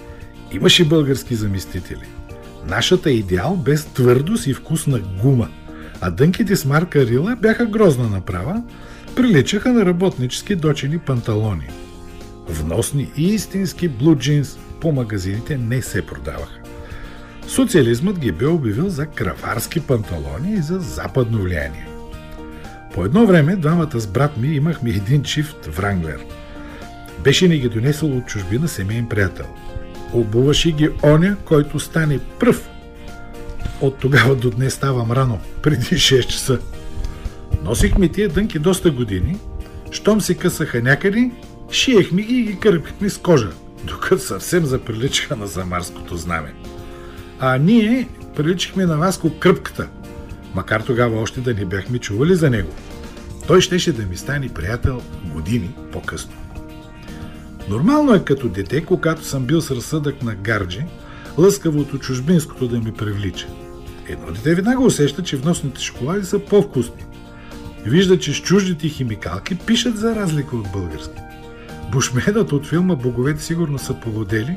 имаше 0.53 0.85
български 0.85 1.35
заместители. 1.35 2.07
Нашата 2.67 3.11
идеал 3.11 3.57
без 3.57 3.87
твърдост 3.87 4.47
и 4.47 4.55
вкусна 4.55 5.01
гума, 5.23 5.49
а 6.01 6.11
дънките 6.11 6.57
с 6.57 6.65
марка 6.65 7.07
Рила 7.07 7.37
бяха 7.37 7.67
грозна 7.67 8.09
направа, 8.09 8.63
приличаха 9.17 9.73
на 9.73 9.87
работнически 9.87 10.57
дочени 10.57 10.99
панталони. 10.99 11.69
Вносни 12.49 13.11
и 13.17 13.35
истински 13.35 13.89
блу 13.89 14.17
джинс 14.17 14.59
по 14.81 14.93
магазините 14.93 15.59
не 15.59 15.83
се 15.83 16.07
продаваха. 16.07 16.61
Социализмът 17.49 18.19
ги 18.19 18.33
бе 18.33 18.47
обявил 18.47 18.89
за 18.89 19.07
краварски 19.07 19.81
панталони 19.81 20.53
и 20.53 20.63
за 20.63 20.79
западно 20.79 21.43
влияние. 21.43 21.96
По 22.97 23.05
едно 23.05 23.27
време 23.27 23.57
двамата 23.57 24.01
с 24.01 24.07
брат 24.07 24.37
ми 24.37 24.49
имахме 24.49 24.91
един 24.91 25.23
чифт 25.23 25.67
Вранглер. 25.67 26.21
Беше 27.25 27.49
ни 27.49 27.59
ги 27.59 27.69
донесъл 27.69 28.17
от 28.17 28.27
чужбина 28.27 28.69
семейен 28.69 29.09
приятел. 29.09 29.47
Обуваше 30.13 30.73
ги 30.73 30.91
оня, 31.03 31.37
който 31.45 31.81
стане 31.81 32.19
пръв. 32.39 32.69
От 33.81 33.99
тогава 33.99 34.37
до 34.37 34.51
днес 34.51 34.75
ставам 34.75 35.13
рано, 35.13 35.41
преди 35.63 35.85
6 35.85 36.27
часа. 36.27 36.59
Носихме 37.63 38.09
тия 38.09 38.29
дънки 38.29 38.59
доста 38.59 38.91
години, 38.91 39.37
щом 39.91 40.21
се 40.21 40.35
късаха 40.35 40.83
някъде, 40.83 41.31
шиехме 41.71 42.23
ги 42.23 42.35
и 42.35 42.43
ги 42.43 42.59
кърпихме 42.59 43.11
с 43.11 43.19
кожа, 43.19 43.51
докато 43.85 44.19
съвсем 44.19 44.65
заприличаха 44.65 45.37
на 45.37 45.47
замарското 45.47 46.17
знаме. 46.17 46.55
А 47.41 47.59
ние 47.59 48.09
приличахме 48.37 48.87
на 48.87 48.97
Васко 48.97 49.39
кръпката, 49.39 49.89
макар 50.55 50.81
тогава 50.81 51.21
още 51.21 51.41
да 51.41 51.55
не 51.55 51.65
бяхме 51.65 51.99
чували 51.99 52.35
за 52.35 52.51
него. 52.51 52.71
Той 53.47 53.61
щеше 53.61 53.93
да 53.93 54.07
ми 54.07 54.17
стане 54.17 54.49
приятел 54.49 55.03
години 55.25 55.71
по-късно. 55.93 56.33
Нормално 57.69 58.15
е 58.15 58.25
като 58.25 58.49
дете, 58.49 58.85
когато 58.85 59.25
съм 59.25 59.45
бил 59.45 59.61
с 59.61 59.71
разсъдък 59.71 60.23
на 60.23 60.35
гарджи, 60.35 60.85
лъскавото 61.39 61.99
чужбинското 61.99 62.69
да 62.69 62.79
ми 62.79 62.93
привлича. 62.93 63.47
Едно 64.09 64.33
дете 64.33 64.55
веднага 64.55 64.81
усеща, 64.81 65.23
че 65.23 65.37
вносните 65.37 65.81
шоколади 65.81 66.27
са 66.27 66.39
по-вкусни. 66.39 67.05
Вижда, 67.85 68.19
че 68.19 68.33
с 68.33 68.37
чуждите 68.37 68.89
химикалки 68.89 69.55
пишат 69.55 69.99
за 69.99 70.15
разлика 70.15 70.57
от 70.57 70.73
български. 70.73 71.21
Бушменът 71.93 72.53
от 72.53 72.67
филма 72.67 72.95
Боговете 72.95 73.43
сигурно 73.43 73.79
са 73.79 73.95
поводели, 73.95 74.57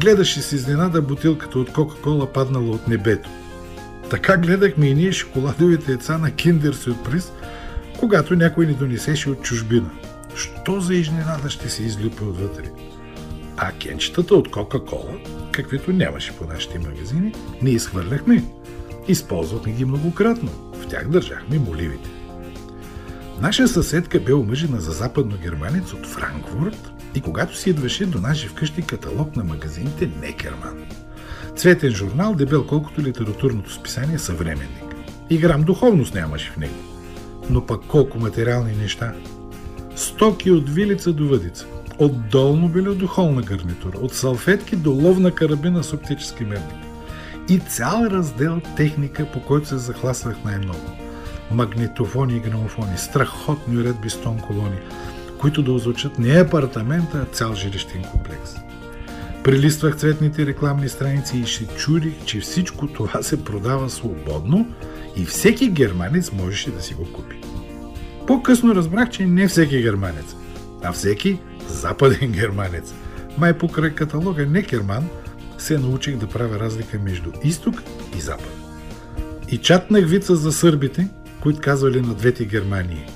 гледаше 0.00 0.42
с 0.42 0.52
изненада 0.52 1.02
бутилката 1.02 1.58
от 1.58 1.72
Кока-Кола 1.72 2.32
паднала 2.32 2.70
от 2.70 2.88
небето– 2.88 3.30
така 4.10 4.36
гледахме 4.36 4.86
и 4.86 4.94
ние 4.94 5.12
шоколадовите 5.12 5.92
яйца 5.92 6.18
на 6.18 6.30
Киндер 6.30 6.72
Сюрприз, 6.72 7.32
когато 7.98 8.36
някой 8.36 8.66
ни 8.66 8.74
донесеше 8.74 9.30
от 9.30 9.42
чужбина. 9.42 9.90
Що 10.34 10.80
за 10.80 10.94
изненада 10.94 11.50
ще 11.50 11.68
се 11.70 11.82
излюпи 11.82 12.24
отвътре? 12.24 12.70
А 13.56 13.72
кенчетата 13.72 14.34
от 14.34 14.50
Кока-Кола, 14.50 15.14
каквито 15.52 15.92
нямаше 15.92 16.36
по 16.36 16.44
нашите 16.44 16.78
магазини, 16.78 17.34
не 17.62 17.70
изхвърляхме. 17.70 18.44
Използвахме 19.08 19.72
ги 19.72 19.84
многократно. 19.84 20.50
В 20.82 20.86
тях 20.86 21.08
държахме 21.08 21.58
моливите. 21.58 22.10
Наша 23.40 23.68
съседка 23.68 24.20
бе 24.20 24.34
омъжена 24.34 24.80
за 24.80 24.92
западно-германец 24.92 25.92
от 25.92 26.06
Франкфурт 26.06 26.90
и 27.14 27.20
когато 27.20 27.56
си 27.56 27.70
идваше 27.70 28.06
до 28.06 28.20
наши 28.20 28.48
вкъщи 28.48 28.82
каталог 28.82 29.36
на 29.36 29.44
магазините 29.44 30.10
Некерман. 30.20 30.84
Цветен 31.56 31.90
журнал, 31.90 32.34
дебел 32.34 32.66
колкото 32.66 33.02
литературното 33.02 33.72
списание 33.72 34.18
Съвременник. 34.18 34.94
И 35.30 35.38
грам 35.38 35.62
духовност 35.62 36.14
нямаше 36.14 36.50
в 36.50 36.56
него. 36.56 36.93
Но 37.50 37.66
пък 37.66 37.80
колко 37.88 38.18
материални 38.18 38.72
неща. 38.72 39.12
Стоки 39.96 40.50
от 40.50 40.70
вилица 40.70 41.12
до 41.12 41.28
въдица. 41.28 41.66
От 41.98 42.28
долно 42.28 42.68
било 42.68 42.94
до 42.94 43.06
холна 43.06 43.42
гарнитура. 43.42 43.98
От 43.98 44.14
салфетки 44.14 44.76
до 44.76 44.90
ловна 44.90 45.30
карабина 45.30 45.84
с 45.84 45.92
оптически 45.92 46.44
мерник. 46.44 46.84
И 47.48 47.58
цял 47.58 48.06
раздел 48.10 48.60
техника, 48.76 49.26
по 49.32 49.40
който 49.40 49.68
се 49.68 49.78
захласвах 49.78 50.44
най-много. 50.44 50.90
Магнитофони 51.50 52.36
и 52.36 52.40
грамофони, 52.40 52.98
страхотни 52.98 53.78
уредби 53.78 54.10
с 54.10 54.20
тон 54.20 54.38
колони, 54.38 54.78
които 55.38 55.62
да 55.62 55.72
озвучат 55.72 56.18
не 56.18 56.40
апартамента, 56.40 57.18
а 57.18 57.34
цял 57.34 57.54
жилищен 57.54 58.04
комплекс. 58.12 58.54
Прилиствах 59.44 59.96
цветните 59.96 60.46
рекламни 60.46 60.88
страници 60.88 61.38
и 61.38 61.46
ще 61.46 61.66
чудих, 61.66 62.24
че 62.24 62.40
всичко 62.40 62.86
това 62.86 63.22
се 63.22 63.44
продава 63.44 63.90
свободно 63.90 64.66
и 65.16 65.24
всеки 65.24 65.68
германец 65.68 66.32
можеше 66.32 66.70
да 66.70 66.82
си 66.82 66.94
го 66.94 67.12
купи. 67.12 67.36
По-късно 68.26 68.74
разбрах, 68.74 69.10
че 69.10 69.26
не 69.26 69.48
всеки 69.48 69.82
германец, 69.82 70.36
а 70.82 70.92
всеки 70.92 71.38
западен 71.68 72.32
германец. 72.32 72.94
Май 73.38 73.58
покрай 73.58 73.90
каталога 73.90 74.46
Некерман 74.46 75.08
се 75.58 75.78
научих 75.78 76.16
да 76.16 76.26
правя 76.26 76.60
разлика 76.60 76.98
между 76.98 77.30
изток 77.44 77.82
и 78.18 78.20
запад. 78.20 78.56
И 79.50 79.58
чатнах 79.58 80.06
вица 80.06 80.36
за 80.36 80.52
сърбите, 80.52 81.08
които 81.40 81.60
казвали 81.60 82.00
на 82.00 82.14
двете 82.14 82.44
Германии. 82.44 83.06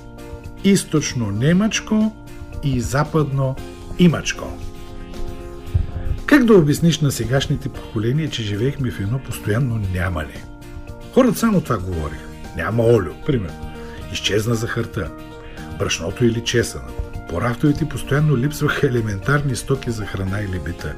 Източно 0.64 1.30
немачко 1.30 2.12
и 2.64 2.80
западно 2.80 3.56
имачко. 3.98 4.58
Как 6.26 6.44
да 6.44 6.54
обясниш 6.54 7.00
на 7.00 7.10
сегашните 7.10 7.68
поколения, 7.68 8.30
че 8.30 8.42
живеехме 8.42 8.90
в 8.90 9.00
едно 9.00 9.18
постоянно 9.18 9.80
нямане? 9.94 10.44
Хората 11.14 11.38
само 11.38 11.60
това 11.60 11.78
говориха. 11.78 12.24
Няма 12.56 12.84
олио, 12.84 13.12
примерно. 13.26 13.72
Изчезна 14.12 14.54
захарта. 14.54 15.10
Брашното 15.78 16.24
или 16.24 16.44
чесънът. 16.44 17.26
По 17.28 17.40
рафтовете 17.40 17.88
постоянно 17.88 18.36
липсваха 18.36 18.86
елементарни 18.86 19.56
стоки 19.56 19.90
за 19.90 20.06
храна 20.06 20.40
или 20.40 20.58
бита. 20.58 20.94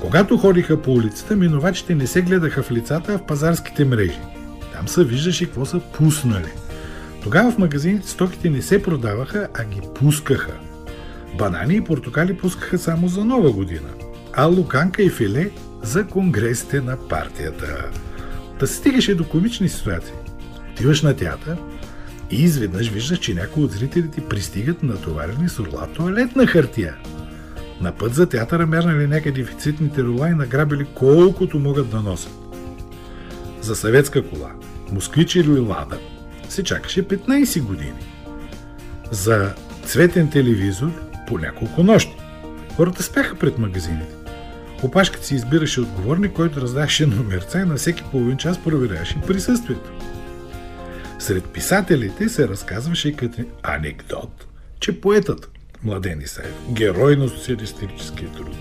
Когато 0.00 0.38
ходиха 0.38 0.82
по 0.82 0.92
улицата, 0.92 1.36
минувачите 1.36 1.94
не 1.94 2.06
се 2.06 2.22
гледаха 2.22 2.62
в 2.62 2.70
лицата, 2.70 3.14
а 3.14 3.18
в 3.18 3.26
пазарските 3.26 3.84
мрежи. 3.84 4.20
Там 4.72 4.88
се 4.88 5.04
виждаше 5.04 5.44
какво 5.44 5.64
са 5.64 5.80
пуснали. 5.80 6.52
Тогава 7.22 7.50
в 7.50 7.58
магазините 7.58 8.08
стоките 8.08 8.50
не 8.50 8.62
се 8.62 8.82
продаваха, 8.82 9.48
а 9.54 9.64
ги 9.64 9.80
пускаха. 9.94 10.52
Банани 11.38 11.74
и 11.76 11.84
портокали 11.84 12.36
пускаха 12.36 12.78
само 12.78 13.08
за 13.08 13.24
нова 13.24 13.52
година, 13.52 13.88
а 14.32 14.44
луканка 14.44 15.02
и 15.02 15.10
филе 15.10 15.50
за 15.82 16.06
конгресите 16.06 16.80
на 16.80 16.96
партията. 16.96 17.90
Се 18.60 18.74
стигаше 18.74 19.14
до 19.14 19.28
комични 19.28 19.68
ситуации. 19.68 20.14
Отиваш 20.72 21.02
на 21.02 21.16
театър 21.16 21.56
и 22.30 22.42
изведнъж 22.42 22.88
виждаш, 22.88 23.18
че 23.18 23.34
някои 23.34 23.64
от 23.64 23.72
зрителите 23.72 24.20
пристигат 24.28 24.82
натоварени 24.82 25.48
с 25.48 25.58
орла 25.58 25.86
туалетна 25.86 26.46
хартия. 26.46 26.94
На 27.80 27.92
път 27.92 28.14
за 28.14 28.26
театъра 28.26 28.66
мернали 28.66 29.06
някъде 29.06 29.42
дефицитните 29.42 30.02
рола 30.02 30.28
и 30.28 30.34
награбили 30.34 30.86
колкото 30.94 31.58
могат 31.58 31.90
да 31.90 32.00
носят. 32.00 32.32
За 33.60 33.76
съветска 33.76 34.28
кола, 34.28 34.52
москвич 34.92 35.34
или 35.34 35.58
лада, 35.58 35.98
се 36.48 36.62
чакаше 36.62 37.08
15 37.08 37.62
години. 37.62 38.00
За 39.10 39.54
цветен 39.84 40.30
телевизор 40.30 40.90
по 41.28 41.38
няколко 41.38 41.82
нощи. 41.82 42.16
Хората 42.76 43.02
спяха 43.02 43.34
пред 43.34 43.58
магазините. 43.58 44.15
Опашката 44.82 45.26
си 45.26 45.34
избираше 45.34 45.80
отговорник, 45.80 46.32
който 46.32 46.60
раздаваше 46.60 47.06
номерца 47.06 47.60
и 47.60 47.64
на 47.64 47.76
всеки 47.76 48.02
половин 48.10 48.36
час 48.36 48.58
проверяваше 48.58 49.20
присъствието. 49.26 49.90
Сред 51.18 51.44
писателите 51.44 52.28
се 52.28 52.48
разказваше 52.48 53.12
като 53.12 53.42
анекдот, 53.62 54.46
че 54.80 55.00
поетът 55.00 55.50
Младен 55.82 56.20
Исаев, 56.20 56.54
герой 56.70 57.16
на 57.16 57.28
социалистическия 57.28 58.32
труд, 58.32 58.56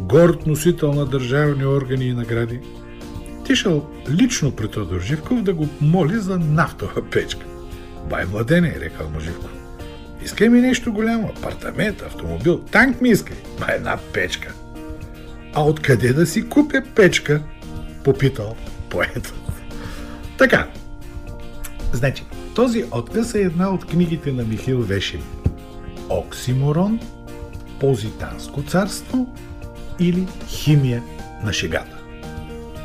горд 0.00 0.46
носител 0.46 0.92
на 0.92 1.06
държавни 1.06 1.66
органи 1.66 2.04
и 2.04 2.12
награди, 2.12 2.60
тишал 3.46 3.90
лично 4.10 4.56
при 4.56 4.68
Тодор 4.68 5.00
Живков 5.00 5.42
да 5.42 5.54
го 5.54 5.68
моли 5.80 6.18
за 6.18 6.38
нафтова 6.38 7.10
печка. 7.10 7.46
Бай 8.10 8.24
Младене, 8.26 8.68
е 8.76 8.80
рекал 8.80 9.10
му 9.10 9.20
Живков. 9.20 9.50
Искай 10.24 10.48
ми 10.48 10.60
нещо 10.60 10.92
голямо, 10.92 11.32
апартамент, 11.36 12.02
автомобил, 12.02 12.58
танк 12.58 13.00
ми 13.00 13.08
искай, 13.08 13.36
ма 13.60 13.66
една 13.68 13.98
печка. 14.12 14.52
А 15.54 15.62
откъде 15.62 16.12
да 16.12 16.26
си 16.26 16.48
купя 16.48 16.82
печка? 16.94 17.42
Попитал 18.04 18.56
поетът. 18.90 19.34
Така, 20.38 20.68
значи, 21.92 22.24
този 22.54 22.84
отказ 22.90 23.34
е 23.34 23.40
една 23.40 23.70
от 23.70 23.86
книгите 23.86 24.32
на 24.32 24.44
Михил 24.44 24.78
Вешин. 24.78 25.22
Оксиморон, 26.08 27.00
Позитанско 27.80 28.62
царство 28.62 29.34
или 29.98 30.26
Химия 30.48 31.02
на 31.44 31.52
шегата. 31.52 31.96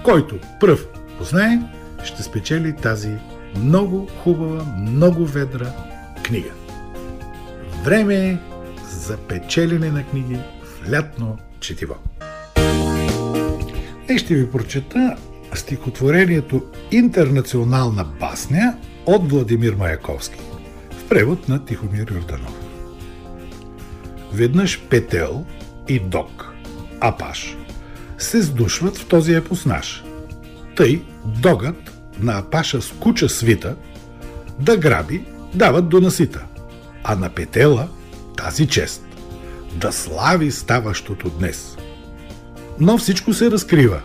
Който 0.04 0.39
пръв 0.60 0.88
познае, 1.17 1.60
ще 2.04 2.23
спечели 2.23 2.75
тази 2.75 3.12
много 3.58 4.08
хубава, 4.23 4.63
много 4.78 5.25
ведра 5.25 5.73
книга. 6.23 6.51
Време 7.84 8.15
е 8.15 8.38
за 8.89 9.17
печелене 9.17 9.91
на 9.91 10.04
книги 10.04 10.38
в 10.63 10.91
лятно 10.91 11.38
четиво. 11.60 11.95
Днес 14.08 14.22
ще 14.22 14.36
ви 14.36 14.52
прочета 14.52 15.15
стихотворението 15.54 16.63
Интернационална 16.91 18.06
басня 18.20 18.78
от 19.06 19.32
Владимир 19.32 19.74
Маяковски 19.74 20.39
в 20.91 21.10
превод 21.10 21.50
на 21.50 21.65
Тихомир 21.65 22.12
Йорданов. 22.12 22.60
Веднъж 24.34 24.82
Петел 24.89 25.46
и 25.88 26.00
Док, 26.00 26.54
Апаш, 27.00 27.58
се 28.18 28.41
сдушват 28.41 28.98
в 28.98 29.08
този 29.08 29.34
епос 29.34 29.65
наш. 29.65 30.04
Тъй 30.76 31.04
Догът 31.26 31.91
на 32.20 32.38
Апаша 32.38 32.82
с 32.82 32.91
куча 32.91 33.30
свита 33.30 33.76
да 34.60 34.78
граби 34.78 35.26
дават 35.54 35.89
до 35.89 36.02
насита, 36.02 36.46
а 37.04 37.15
на 37.15 37.30
Петела 37.30 37.88
тази 38.38 38.68
чест 38.68 39.06
да 39.76 39.91
слави 39.91 40.52
ставащото 40.52 41.30
днес. 41.30 41.78
Но 42.79 42.97
всичко 42.97 43.33
се 43.33 43.51
разкрива. 43.51 44.01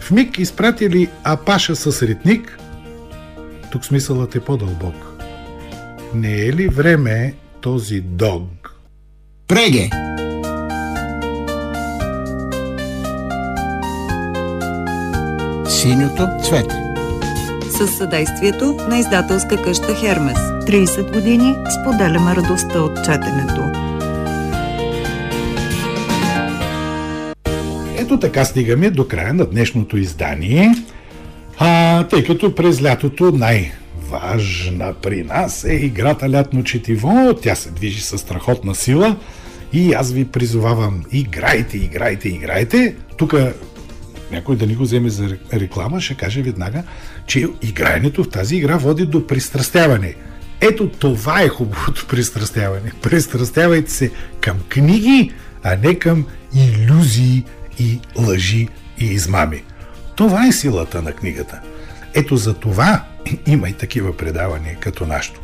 В 0.00 0.10
миг 0.10 0.38
изпратили 0.38 1.08
Апаша 1.24 1.76
с 1.76 2.02
ритник, 2.02 2.58
тук 3.72 3.84
смисълът 3.84 4.34
е 4.34 4.40
по-дълбок. 4.40 4.94
Не 6.14 6.34
е 6.34 6.52
ли 6.52 6.68
време 6.68 7.34
този 7.60 8.00
дог? 8.00 8.74
Преге! 9.48 9.90
Синьото 15.68 16.28
цвете. 16.42 16.82
Със 17.70 17.96
съдействието 17.96 18.76
на 18.88 18.98
издателска 18.98 19.62
къща 19.62 19.94
Хермес. 19.94 20.38
30 20.38 21.12
години 21.12 21.54
споделяме 21.80 22.36
радостта 22.36 22.80
от 22.80 22.96
четенето. 23.04 23.81
Ето 28.12 28.20
така 28.20 28.44
стигаме 28.44 28.90
до 28.90 29.08
края 29.08 29.34
на 29.34 29.46
днешното 29.46 29.96
издание. 29.96 30.70
А, 31.58 32.04
тъй 32.04 32.24
като 32.24 32.54
през 32.54 32.82
лятото 32.82 33.32
най- 33.32 33.72
важна 34.10 34.94
при 35.02 35.24
нас 35.24 35.64
е 35.64 35.74
играта 35.74 36.30
Лятно 36.30 36.64
четиво. 36.64 37.34
Тя 37.42 37.54
се 37.54 37.70
движи 37.70 38.00
със 38.00 38.20
страхотна 38.20 38.74
сила 38.74 39.16
и 39.72 39.92
аз 39.92 40.12
ви 40.12 40.24
призовавам, 40.24 41.04
играйте, 41.12 41.76
играйте, 41.76 42.28
играйте. 42.28 42.94
Тук 43.16 43.34
някой 44.32 44.56
да 44.56 44.66
ни 44.66 44.74
го 44.74 44.82
вземе 44.82 45.10
за 45.10 45.36
реклама, 45.52 46.00
ще 46.00 46.14
каже 46.14 46.42
веднага, 46.42 46.82
че 47.26 47.46
играенето 47.62 48.24
в 48.24 48.28
тази 48.28 48.56
игра 48.56 48.76
води 48.76 49.06
до 49.06 49.26
пристрастяване. 49.26 50.14
Ето 50.60 50.88
това 50.88 51.42
е 51.42 51.48
хубавото 51.48 52.06
пристрастяване. 52.08 52.92
Пристрастявайте 53.02 53.90
се 53.90 54.10
към 54.40 54.56
книги, 54.68 55.32
а 55.62 55.76
не 55.76 55.94
към 55.94 56.26
иллюзии 56.54 57.44
и 57.82 58.00
лъжи 58.16 58.68
и 58.98 59.04
измами. 59.04 59.62
Това 60.16 60.46
е 60.46 60.52
силата 60.52 61.02
на 61.02 61.12
книгата. 61.12 61.60
Ето 62.14 62.36
за 62.36 62.54
това 62.54 63.04
има 63.46 63.68
и 63.68 63.72
такива 63.72 64.16
предавания 64.16 64.76
като 64.80 65.06
нашето. 65.06 65.40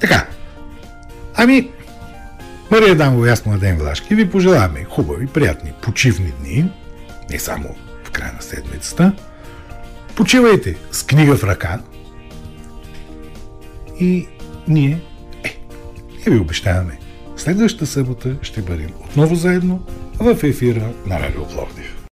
Така, 0.00 0.26
ами, 1.34 1.70
Мария 2.70 2.94
Дамова 2.94 3.28
и 3.28 3.30
аз, 3.30 3.46
Младен 3.46 3.76
Влашки, 3.76 4.14
ви 4.14 4.30
пожелаваме 4.30 4.84
хубави, 4.84 5.26
приятни, 5.26 5.72
почивни 5.82 6.32
дни, 6.40 6.70
не 7.30 7.38
само 7.38 7.74
в 8.04 8.10
края 8.10 8.32
на 8.32 8.42
седмицата. 8.42 9.12
Почивайте 10.14 10.76
с 10.92 11.02
книга 11.02 11.36
в 11.36 11.44
ръка 11.44 11.80
и 14.00 14.28
ние, 14.68 15.00
е, 15.44 15.58
ние 16.16 16.36
ви 16.36 16.38
обещаваме, 16.38 16.98
следващата 17.36 17.86
събота 17.86 18.36
ще 18.42 18.62
бъдем 18.62 18.90
отново 19.04 19.34
заедно 19.34 19.86
в 20.22 20.44
ефира 20.44 20.92
на 21.04 21.18
Радио 21.18 21.44
Пловдив. 21.44 21.91